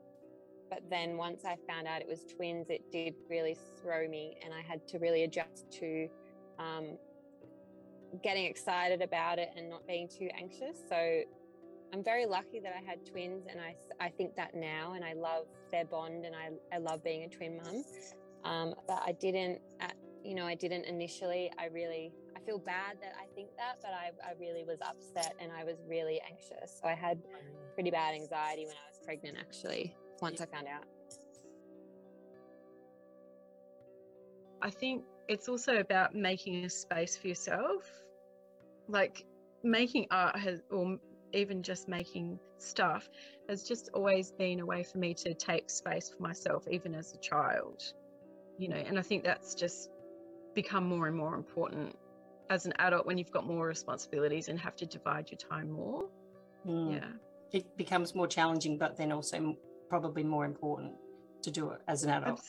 but 0.73 0.81
then 0.89 1.17
once 1.17 1.45
I 1.45 1.55
found 1.67 1.87
out 1.87 2.01
it 2.01 2.07
was 2.07 2.25
twins, 2.25 2.71
it 2.71 2.91
did 2.91 3.13
really 3.29 3.55
throw 3.79 4.07
me, 4.07 4.37
and 4.43 4.51
I 4.51 4.61
had 4.61 4.87
to 4.87 4.97
really 4.97 5.23
adjust 5.23 5.71
to 5.73 6.07
um, 6.57 6.97
getting 8.23 8.45
excited 8.45 9.03
about 9.03 9.37
it 9.37 9.49
and 9.55 9.69
not 9.69 9.85
being 9.85 10.07
too 10.07 10.29
anxious. 10.35 10.79
So 10.89 11.21
I'm 11.93 12.03
very 12.03 12.25
lucky 12.25 12.59
that 12.59 12.73
I 12.75 12.83
had 12.83 13.05
twins, 13.05 13.45
and 13.47 13.59
I 13.61 13.75
I 14.03 14.09
think 14.09 14.35
that 14.35 14.55
now, 14.55 14.93
and 14.93 15.05
I 15.05 15.13
love 15.13 15.45
their 15.71 15.85
bond, 15.85 16.25
and 16.25 16.35
I 16.35 16.49
I 16.75 16.79
love 16.79 17.03
being 17.03 17.23
a 17.23 17.29
twin 17.29 17.57
mum. 17.63 17.83
Um, 18.43 18.73
but 18.87 19.01
I 19.05 19.11
didn't, 19.11 19.61
at, 19.79 19.93
you 20.23 20.33
know, 20.33 20.45
I 20.45 20.55
didn't 20.55 20.85
initially. 20.85 21.51
I 21.59 21.67
really 21.67 22.11
feel 22.45 22.59
bad 22.59 22.97
that 23.01 23.13
I 23.19 23.25
think 23.35 23.49
that, 23.57 23.77
but 23.81 23.91
I 23.91 24.11
I 24.27 24.33
really 24.39 24.63
was 24.63 24.79
upset, 24.81 25.35
and 25.39 25.51
I 25.51 25.63
was 25.63 25.77
really 25.87 26.21
anxious. 26.29 26.79
So 26.81 26.87
I 26.87 26.93
had 26.93 27.19
pretty 27.73 27.91
bad 27.91 28.13
anxiety 28.13 28.65
when 28.65 28.75
I 28.75 28.89
was 28.89 28.99
pregnant, 29.03 29.37
actually 29.39 29.95
once 30.21 30.41
I 30.41 30.45
found 30.45 30.67
out. 30.67 30.85
I 34.61 34.69
think 34.69 35.03
it's 35.27 35.49
also 35.49 35.77
about 35.77 36.15
making 36.15 36.63
a 36.63 36.69
space 36.69 37.17
for 37.17 37.27
yourself. 37.27 37.83
Like 38.87 39.25
making 39.63 40.07
art 40.11 40.37
has, 40.37 40.61
or 40.71 40.97
even 41.33 41.63
just 41.63 41.89
making 41.89 42.39
stuff, 42.57 43.09
has 43.49 43.63
just 43.63 43.89
always 43.93 44.31
been 44.31 44.61
a 44.61 44.65
way 44.65 44.83
for 44.83 44.97
me 44.97 45.13
to 45.15 45.33
take 45.33 45.69
space 45.69 46.09
for 46.09 46.23
myself, 46.23 46.65
even 46.69 46.95
as 46.95 47.13
a 47.13 47.17
child. 47.17 47.83
You 48.57 48.69
know, 48.69 48.77
and 48.77 48.97
I 48.97 49.01
think 49.01 49.23
that's 49.23 49.55
just 49.55 49.89
become 50.53 50.87
more 50.87 51.07
and 51.07 51.17
more 51.17 51.35
important 51.35 51.95
as 52.49 52.65
an 52.65 52.73
adult 52.79 53.05
when 53.05 53.17
you've 53.17 53.31
got 53.31 53.45
more 53.45 53.67
responsibilities 53.67 54.47
and 54.47 54.59
have 54.59 54.75
to 54.77 54.85
divide 54.85 55.29
your 55.31 55.37
time 55.37 55.71
more. 55.71 56.09
Mm. 56.65 56.93
Yeah. 56.93 57.07
It 57.51 57.77
becomes 57.77 58.15
more 58.15 58.27
challenging, 58.27 58.77
but 58.77 58.97
then 58.97 59.11
also 59.11 59.55
probably 59.89 60.23
more 60.23 60.45
important 60.45 60.93
to 61.43 61.51
do 61.51 61.71
it 61.71 61.81
as 61.87 62.03
an 62.03 62.09
adult. 62.09 62.41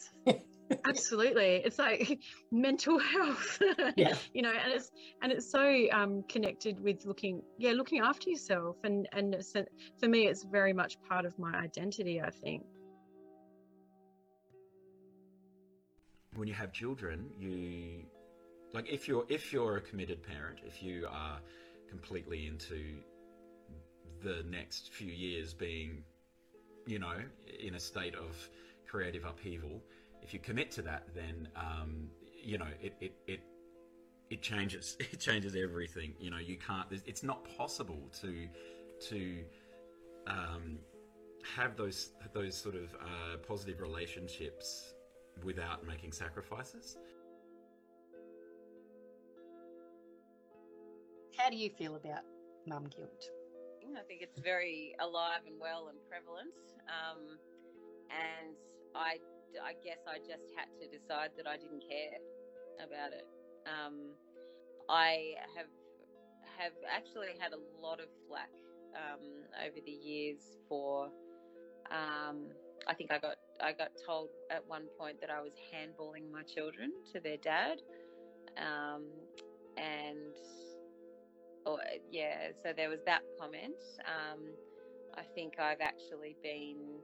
Absolutely. 0.87 1.62
It's 1.64 1.78
like 1.78 2.18
mental 2.52 2.98
health. 2.98 3.61
Yeah. 3.96 4.14
you 4.33 4.42
know, 4.42 4.50
and 4.52 4.72
it's 4.72 4.90
and 5.22 5.30
it's 5.30 5.50
so 5.50 5.87
um 5.92 6.24
connected 6.28 6.80
with 6.80 7.04
looking 7.04 7.42
yeah, 7.59 7.72
looking 7.72 8.00
after 8.00 8.30
yourself 8.30 8.76
and 8.83 9.07
and 9.12 9.35
it's 9.35 9.52
for 9.52 10.09
me 10.09 10.26
it's 10.26 10.44
very 10.44 10.72
much 10.72 10.96
part 11.09 11.26
of 11.26 11.38
my 11.38 11.54
identity, 11.54 12.20
I 12.20 12.30
think. 12.30 12.64
when 16.37 16.48
you 16.48 16.54
have 16.54 16.72
children, 16.72 17.30
you 17.38 18.04
like 18.74 18.88
if 18.90 19.08
you're 19.08 19.24
if 19.28 19.52
you're 19.52 19.76
a 19.76 19.80
committed 19.80 20.22
parent, 20.22 20.58
if 20.66 20.82
you 20.82 21.06
are 21.10 21.38
completely 21.88 22.46
into 22.46 22.98
the 24.22 24.44
next 24.48 24.92
few 24.92 25.12
years 25.12 25.54
being 25.54 26.02
you 26.87 26.98
know, 26.98 27.14
in 27.60 27.74
a 27.74 27.80
state 27.80 28.14
of 28.14 28.48
creative 28.87 29.24
upheaval, 29.24 29.82
if 30.22 30.32
you 30.32 30.40
commit 30.40 30.70
to 30.72 30.82
that, 30.82 31.06
then 31.14 31.48
um, 31.56 32.08
you 32.42 32.58
know 32.58 32.66
it, 32.80 32.94
it 33.00 33.12
it 33.26 33.40
it 34.30 34.42
changes 34.42 34.96
it 35.00 35.20
changes 35.20 35.56
everything. 35.56 36.14
You 36.18 36.30
know, 36.30 36.38
you 36.38 36.56
can't. 36.56 36.87
It's 37.06 37.22
not 37.22 37.44
possible 37.56 38.10
to 38.20 38.48
to 39.08 39.44
um, 40.26 40.78
have 41.56 41.76
those 41.76 42.10
those 42.32 42.56
sort 42.56 42.74
of 42.74 42.94
uh, 42.94 43.37
positive 43.46 43.80
relationships 43.80 44.94
without 45.42 45.87
making 45.87 46.12
sacrifices. 46.12 46.96
How 51.44 51.50
do 51.50 51.57
you 51.57 51.68
feel 51.76 51.96
about 51.96 52.24
mum 52.66 52.88
guilt? 52.96 53.28
I 53.94 54.00
think 54.09 54.22
it's 54.22 54.38
very 54.38 54.96
alive 54.98 55.44
and 55.46 55.61
well 55.61 55.92
and 55.92 55.98
prevalent. 56.09 56.57
Um, 56.88 57.37
and 58.09 58.57
I, 58.96 59.20
I 59.61 59.76
guess 59.85 60.00
I 60.09 60.24
just 60.24 60.48
had 60.57 60.72
to 60.80 60.88
decide 60.88 61.37
that 61.37 61.46
I 61.46 61.59
didn't 61.59 61.85
care 61.85 62.16
about 62.80 63.12
it. 63.12 63.28
Um, 63.68 64.16
I 64.88 65.37
have 65.54 65.68
have 66.57 66.72
actually 66.88 67.37
had 67.38 67.52
a 67.52 67.61
lot 67.78 68.00
of 68.00 68.07
flack 68.26 68.48
um, 68.96 69.44
over 69.61 69.76
the 69.85 69.92
years 69.92 70.40
for. 70.66 71.11
Um, 71.90 72.48
I 72.88 72.94
think 72.94 73.12
I 73.12 73.18
got 73.18 73.37
I 73.61 73.72
got 73.72 73.90
told 74.07 74.30
at 74.50 74.66
one 74.66 74.87
point 74.98 75.20
that 75.20 75.28
I 75.28 75.42
was 75.42 75.52
handballing 75.68 76.33
my 76.33 76.42
children 76.42 76.90
to 77.12 77.20
their 77.20 77.37
dad, 77.37 77.83
um, 78.57 79.04
and 79.76 80.33
or 81.66 81.79
yeah, 82.11 82.48
so 82.62 82.72
there 82.77 82.88
was 82.88 83.00
that 83.07 83.22
comment. 83.38 83.83
Um, 84.07 84.40
I 85.16 85.22
think 85.35 85.55
I've 85.59 85.81
actually 85.81 86.37
been 86.42 86.98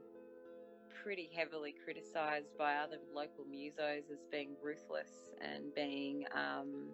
pretty 1.03 1.29
heavily 1.35 1.73
criticised 1.83 2.57
by 2.57 2.75
other 2.75 2.97
local 3.13 3.45
musos 3.45 4.11
as 4.11 4.25
being 4.31 4.55
ruthless 4.61 5.09
and 5.41 5.73
being 5.73 6.25
um, 6.35 6.89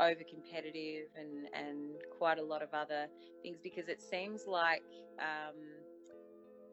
over 0.00 0.20
competitive 0.28 1.08
and, 1.16 1.48
and 1.52 2.00
quite 2.18 2.38
a 2.38 2.42
lot 2.42 2.62
of 2.62 2.72
other 2.72 3.06
things 3.42 3.58
because 3.62 3.88
it 3.88 4.00
seems 4.00 4.46
like 4.46 4.82
um, 5.18 5.56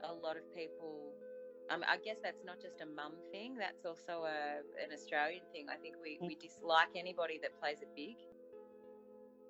a 0.03 0.13
lot 0.13 0.37
of 0.37 0.43
people. 0.55 1.11
Um, 1.69 1.83
I 1.85 1.97
guess 1.97 2.15
that's 2.23 2.45
not 2.45 2.61
just 2.61 2.79
a 2.79 2.85
mum 2.85 3.11
thing, 3.29 3.57
that's 3.59 3.85
also 3.85 4.23
a, 4.23 4.63
an 4.81 4.93
Australian 4.93 5.43
thing. 5.51 5.67
I 5.69 5.75
think 5.75 5.95
we, 6.01 6.17
we 6.21 6.35
dislike 6.35 6.95
anybody 6.95 7.39
that 7.41 7.59
plays 7.59 7.81
it 7.81 7.89
big. 7.93 8.15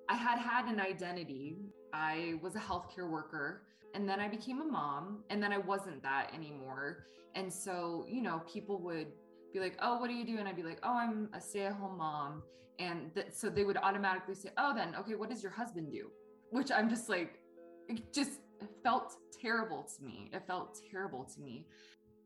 I 0.08 0.14
had 0.14 0.38
had 0.38 0.66
an 0.66 0.80
identity. 0.80 1.58
I 1.92 2.34
was 2.42 2.56
a 2.56 2.60
healthcare 2.60 3.08
worker 3.08 3.62
and 3.94 4.08
then 4.08 4.20
I 4.20 4.28
became 4.28 4.60
a 4.60 4.64
mom 4.64 5.24
and 5.30 5.42
then 5.42 5.52
I 5.52 5.58
wasn't 5.58 6.02
that 6.02 6.30
anymore. 6.34 7.04
And 7.34 7.52
so, 7.52 8.04
you 8.08 8.22
know, 8.22 8.42
people 8.50 8.80
would 8.82 9.08
be 9.52 9.60
like, 9.60 9.76
"Oh, 9.80 9.98
what 9.98 10.08
do 10.08 10.14
you 10.14 10.24
do?" 10.24 10.38
And 10.38 10.48
I'd 10.48 10.56
be 10.56 10.62
like, 10.62 10.80
"Oh, 10.82 10.96
I'm 10.96 11.28
a 11.32 11.40
stay-at-home 11.40 11.96
mom." 11.96 12.42
And 12.78 13.14
th- 13.14 13.28
so 13.32 13.48
they 13.48 13.64
would 13.64 13.76
automatically 13.76 14.34
say, 14.34 14.50
"Oh, 14.58 14.74
then 14.74 14.94
okay, 14.96 15.14
what 15.14 15.30
does 15.30 15.42
your 15.42 15.52
husband 15.52 15.90
do?" 15.90 16.10
Which 16.50 16.70
I'm 16.70 16.88
just 16.88 17.08
like 17.08 17.40
it 17.88 18.12
just 18.12 18.40
felt 18.82 19.14
terrible 19.40 19.88
to 19.96 20.04
me. 20.04 20.30
It 20.32 20.46
felt 20.46 20.78
terrible 20.90 21.24
to 21.24 21.40
me. 21.40 21.66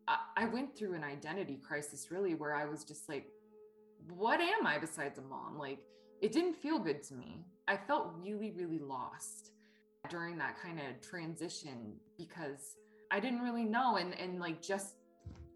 I, 0.09 0.19
I 0.37 0.45
went 0.47 0.77
through 0.77 0.95
an 0.95 1.05
identity 1.05 1.61
crisis 1.67 2.11
really 2.11 2.35
where 2.35 2.55
I 2.55 2.65
was 2.65 2.85
just 2.85 3.09
like, 3.09 3.27
what 4.09 4.41
am 4.41 4.67
I 4.67 4.79
besides 4.79 5.19
a 5.19 5.23
mom? 5.23 5.59
Like 5.59 5.79
it 6.21 6.33
didn't 6.33 6.55
feel 6.55 6.79
good 6.79 7.03
to 7.05 7.15
me. 7.15 7.45
I 7.69 7.77
felt 7.77 8.15
really, 8.21 8.51
really 8.51 8.79
lost 8.79 9.53
during 10.11 10.37
that 10.39 10.57
kind 10.61 10.79
of 10.81 11.01
transition 11.01 11.95
because 12.19 12.77
I 13.11 13.21
didn't 13.21 13.41
really 13.41 13.65
know. 13.65 13.97
And, 13.97 14.19
and 14.19 14.41
like, 14.41 14.61
just, 14.61 14.97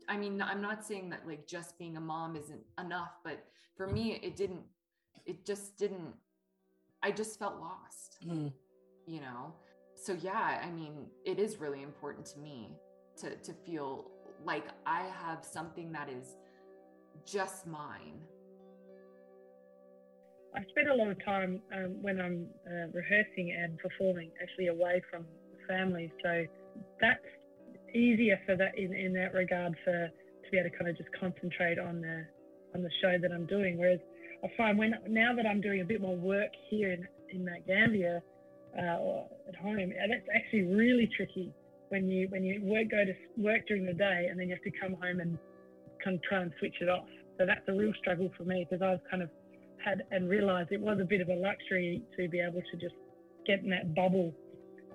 I 0.08 0.16
mean, 0.16 0.40
I'm 0.40 0.62
not 0.62 0.84
saying 0.84 1.10
that 1.10 1.26
like 1.26 1.46
just 1.46 1.78
being 1.78 1.96
a 1.96 2.00
mom 2.00 2.36
isn't 2.36 2.62
enough, 2.78 3.12
but 3.24 3.44
for 3.76 3.86
me, 3.88 4.20
it 4.22 4.36
didn't, 4.36 4.62
it 5.26 5.44
just 5.44 5.76
didn't, 5.76 6.14
I 7.02 7.10
just 7.10 7.38
felt 7.38 7.60
lost, 7.60 8.18
Mm. 8.26 8.52
you 9.06 9.20
know? 9.20 9.52
So 9.96 10.16
yeah, 10.20 10.60
I 10.62 10.70
mean, 10.70 11.06
it 11.24 11.38
is 11.38 11.56
really 11.58 11.82
important 11.82 12.26
to 12.26 12.38
me 12.38 12.70
to, 13.18 13.34
to 13.36 13.52
feel 13.52 14.10
like 14.44 14.66
I 14.84 15.02
have 15.24 15.44
something 15.44 15.90
that 15.92 16.08
is 16.08 16.36
just 17.24 17.66
mine 17.66 18.20
I 20.56 20.64
spend 20.70 20.88
a 20.88 20.94
lot 20.94 21.08
of 21.08 21.22
time 21.22 21.60
um, 21.74 22.02
when 22.02 22.18
I'm 22.18 22.46
uh, 22.66 22.88
rehearsing 22.92 23.52
and 23.52 23.78
performing 23.78 24.30
actually 24.42 24.68
away 24.68 25.02
from 25.10 25.26
family. 25.68 26.10
So 26.22 26.46
that's 27.00 27.20
easier 27.94 28.40
for 28.46 28.56
that 28.56 28.78
in, 28.78 28.94
in 28.94 29.12
that 29.14 29.34
regard 29.34 29.74
for 29.84 30.08
to 30.08 30.50
be 30.50 30.58
able 30.58 30.70
to 30.70 30.76
kind 30.76 30.90
of 30.90 30.96
just 30.96 31.10
concentrate 31.18 31.78
on 31.78 32.00
the 32.00 32.24
on 32.74 32.82
the 32.82 32.90
show 33.02 33.16
that 33.20 33.32
I'm 33.32 33.46
doing. 33.46 33.76
Whereas 33.78 34.00
I 34.44 34.48
find 34.56 34.78
when 34.78 34.94
now 35.08 35.34
that 35.36 35.46
I'm 35.46 35.60
doing 35.60 35.80
a 35.80 35.84
bit 35.84 36.00
more 36.00 36.16
work 36.16 36.50
here 36.70 36.92
in 36.92 37.06
in 37.30 37.44
Mount 37.44 37.66
Gambier 37.66 38.22
uh, 38.78 38.98
or 38.98 39.28
at 39.48 39.56
home, 39.56 39.92
that's 40.08 40.28
actually 40.34 40.62
really 40.62 41.10
tricky 41.16 41.52
when 41.88 42.08
you 42.08 42.28
when 42.28 42.44
you 42.44 42.62
work 42.64 42.90
go 42.90 43.04
to 43.04 43.14
work 43.36 43.66
during 43.68 43.84
the 43.84 43.94
day 43.94 44.28
and 44.30 44.40
then 44.40 44.48
you 44.48 44.54
have 44.54 44.72
to 44.72 44.78
come 44.80 44.94
home 45.02 45.20
and 45.20 45.38
kind 46.02 46.16
of 46.16 46.22
try 46.22 46.40
and 46.40 46.52
switch 46.58 46.76
it 46.80 46.88
off. 46.88 47.08
So 47.38 47.44
that's 47.44 47.66
a 47.68 47.72
real 47.72 47.92
struggle 47.98 48.30
for 48.36 48.44
me 48.44 48.66
because 48.68 48.82
I've 48.82 49.04
kind 49.10 49.22
of 49.22 49.28
had 49.84 50.02
and 50.10 50.28
realised 50.28 50.72
it 50.72 50.80
was 50.80 50.98
a 51.00 51.04
bit 51.04 51.20
of 51.20 51.28
a 51.28 51.34
luxury 51.34 52.02
to 52.16 52.28
be 52.28 52.40
able 52.40 52.62
to 52.70 52.76
just 52.76 52.94
get 53.46 53.60
in 53.62 53.70
that 53.70 53.94
bubble 53.94 54.34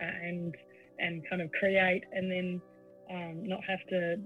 uh, 0.02 0.06
and 0.06 0.56
and 1.00 1.24
kind 1.30 1.42
of 1.42 1.52
create 1.54 2.04
and 2.14 2.32
then 2.32 2.62
um, 3.10 3.48
not 3.48 3.60
have 3.64 3.80
to 3.90 4.18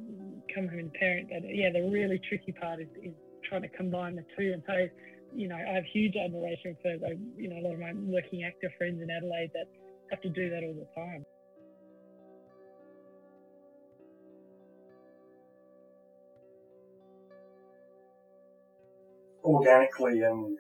come 0.54 0.68
home 0.68 0.80
and 0.80 0.94
parent. 0.94 1.30
But 1.30 1.44
yeah, 1.54 1.72
the 1.72 1.82
really 1.90 2.20
tricky 2.30 2.52
part 2.52 2.82
is, 2.82 2.88
is 3.02 3.14
trying 3.48 3.64
to 3.64 3.70
combine 3.70 4.16
the 4.16 4.26
two. 4.38 4.52
And 4.54 4.64
so, 4.68 4.88
you 5.34 5.48
know, 5.48 5.56
I 5.56 5.74
have 5.74 5.86
huge 5.86 6.16
admiration 6.16 6.76
for 6.82 6.94
you 7.38 7.50
know 7.50 7.58
a 7.58 7.64
lot 7.64 7.74
of 7.74 7.80
my 7.80 7.94
working 7.96 8.44
actor 8.44 8.72
friends 8.78 9.02
in 9.02 9.10
Adelaide 9.10 9.52
that 9.54 9.68
have 10.12 10.22
to 10.22 10.30
do 10.30 10.50
that 10.50 10.64
all 10.64 10.74
the 10.74 10.88
time. 10.96 11.26
Organically 19.46 20.22
and 20.22 20.58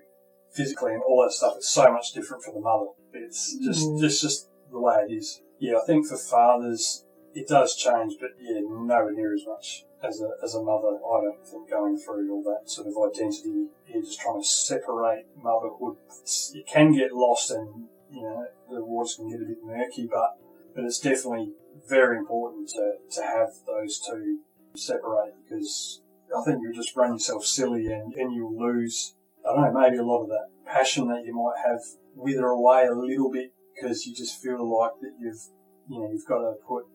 physically 0.51 0.93
and 0.93 1.01
all 1.03 1.23
that 1.23 1.31
stuff 1.31 1.57
is 1.57 1.67
so 1.67 1.91
much 1.91 2.13
different 2.13 2.43
for 2.43 2.53
the 2.53 2.59
mother. 2.61 2.87
It's 3.13 3.57
just 3.57 3.89
Mm. 3.89 3.99
just 3.99 4.21
just 4.21 4.49
the 4.71 4.79
way 4.79 5.05
it 5.07 5.11
is. 5.13 5.41
Yeah, 5.59 5.77
I 5.77 5.85
think 5.85 6.05
for 6.07 6.17
fathers 6.17 7.05
it 7.33 7.47
does 7.47 7.75
change, 7.75 8.17
but 8.19 8.31
yeah, 8.39 8.61
nowhere 8.61 9.11
near 9.11 9.33
as 9.33 9.45
much 9.45 9.85
as 10.01 10.21
a 10.21 10.31
as 10.43 10.55
a 10.55 10.61
mother. 10.63 10.97
I 10.97 11.21
don't 11.23 11.45
think 11.45 11.69
going 11.69 11.97
through 11.97 12.31
all 12.31 12.43
that 12.43 12.69
sort 12.69 12.87
of 12.87 12.93
identity. 13.09 13.67
You're 13.87 14.03
just 14.03 14.19
trying 14.19 14.41
to 14.41 14.47
separate 14.47 15.25
motherhood. 15.35 15.97
It's, 16.21 16.53
it 16.55 16.67
can 16.67 16.93
get 16.93 17.11
lost, 17.13 17.51
and 17.51 17.87
you 18.11 18.21
know 18.21 18.45
the 18.69 18.83
waters 18.83 19.15
can 19.15 19.29
get 19.29 19.41
a 19.41 19.45
bit 19.45 19.63
murky, 19.63 20.07
but 20.07 20.37
but 20.73 20.83
it's 20.85 20.99
definitely 20.99 21.53
very 21.87 22.17
important 22.17 22.69
to 22.69 22.95
to 23.11 23.21
have 23.23 23.49
those 23.65 23.99
two 23.99 24.39
separate 24.75 25.33
because 25.43 26.01
I 26.35 26.43
think 26.43 26.59
you'll 26.61 26.73
just 26.73 26.95
run 26.95 27.13
yourself 27.13 27.45
silly 27.45 27.87
and, 27.87 28.13
and 28.13 28.33
you'll 28.33 28.57
lose, 28.57 29.15
I 29.47 29.53
don't 29.53 29.73
know, 29.73 29.81
maybe 29.81 29.97
a 29.97 30.03
lot 30.03 30.23
of 30.23 30.29
that 30.29 30.49
passion 30.65 31.07
that 31.09 31.25
you 31.25 31.33
might 31.33 31.57
have 31.65 31.79
wither 32.15 32.47
away 32.47 32.85
a 32.85 32.95
little 32.95 33.31
bit 33.31 33.53
because 33.75 34.05
you 34.05 34.15
just 34.15 34.41
feel 34.41 34.63
like 34.79 34.91
that 35.01 35.13
you've, 35.19 35.41
you 35.89 35.99
know, 35.99 36.09
you've 36.11 36.27
got 36.27 36.39
to 36.39 36.53
put 36.67 36.85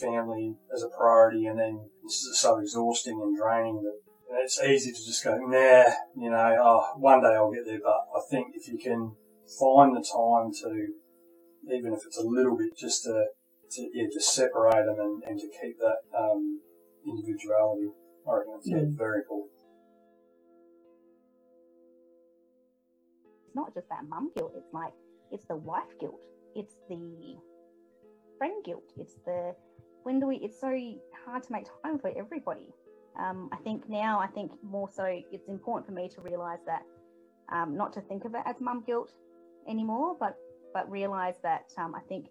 family 0.00 0.56
as 0.74 0.82
a 0.82 0.88
priority 0.88 1.46
and 1.46 1.58
then 1.58 1.80
this 2.04 2.22
is 2.22 2.38
so 2.38 2.58
exhausting 2.58 3.20
and 3.20 3.36
draining 3.36 3.82
that 3.82 4.00
it's 4.38 4.62
easy 4.62 4.92
to 4.92 5.04
just 5.04 5.24
go, 5.24 5.36
nah, 5.36 5.90
you 6.16 6.30
know, 6.30 6.56
oh, 6.60 6.98
one 6.98 7.22
day 7.22 7.34
I'll 7.34 7.52
get 7.52 7.66
there. 7.66 7.80
But 7.82 8.06
I 8.14 8.20
think 8.30 8.54
if 8.54 8.68
you 8.68 8.78
can 8.78 9.12
find 9.58 9.94
the 9.96 10.02
time 10.02 10.52
to, 10.62 11.74
even 11.74 11.92
if 11.92 12.00
it's 12.06 12.18
a 12.18 12.26
little 12.26 12.56
bit, 12.56 12.76
just 12.76 13.04
to, 13.04 13.26
to 13.72 13.90
yeah, 13.92 14.06
just 14.12 14.34
separate 14.34 14.86
them 14.86 14.98
and, 14.98 15.22
and 15.24 15.38
to 15.38 15.46
keep 15.60 15.78
that 15.78 15.98
um, 16.16 16.60
individuality. 17.06 17.90
I 18.28 18.36
reckon 18.36 18.54
it's 18.54 18.68
Mm. 18.68 18.96
very 18.96 19.18
important. 19.20 19.50
It's 23.46 23.54
not 23.54 23.74
just 23.74 23.88
that 23.88 24.04
mum 24.08 24.30
guilt, 24.36 24.52
it's 24.56 24.72
like 24.72 24.92
it's 25.30 25.44
the 25.46 25.56
wife 25.56 25.98
guilt, 25.98 26.20
it's 26.54 26.76
the 26.88 27.36
friend 28.38 28.64
guilt, 28.64 28.92
it's 28.96 29.16
the 29.26 29.54
when 30.04 30.18
do 30.20 30.26
we 30.26 30.36
it's 30.36 30.58
so 30.60 30.70
hard 31.24 31.42
to 31.42 31.52
make 31.52 31.66
time 31.82 31.98
for 31.98 32.10
everybody. 32.16 32.72
Um, 33.18 33.48
I 33.52 33.56
think 33.56 33.88
now 33.88 34.20
I 34.20 34.28
think 34.28 34.52
more 34.62 34.88
so 34.88 35.04
it's 35.04 35.48
important 35.48 35.86
for 35.86 35.92
me 35.92 36.08
to 36.08 36.20
realise 36.20 36.60
that 36.66 36.82
um, 37.52 37.76
not 37.76 37.92
to 37.94 38.00
think 38.02 38.24
of 38.24 38.34
it 38.34 38.42
as 38.46 38.60
mum 38.60 38.82
guilt 38.86 39.12
anymore, 39.68 40.16
but 40.18 40.36
but 40.72 40.88
realise 40.90 41.36
that 41.42 41.72
um, 41.76 41.94
I 41.94 42.00
think 42.08 42.26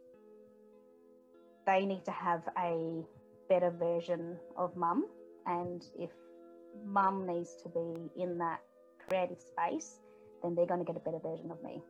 they 1.66 1.86
need 1.86 2.06
to 2.06 2.12
have 2.12 2.48
a 2.58 3.04
better 3.50 3.70
version 3.72 4.38
of 4.56 4.76
mum 4.78 5.06
and 5.46 5.84
if 5.98 6.10
mum 6.86 7.26
needs 7.28 7.56
to 7.64 7.70
be 7.70 8.22
in 8.22 8.38
that 8.38 8.62
creative 9.08 9.40
space 9.40 10.00
then 10.44 10.56
they're 10.56 10.66
going 10.66 10.80
to 10.80 10.86
get 10.86 10.96
a 10.96 11.00
better 11.06 11.20
version 11.20 11.52
of 11.52 11.62
me 11.64 11.82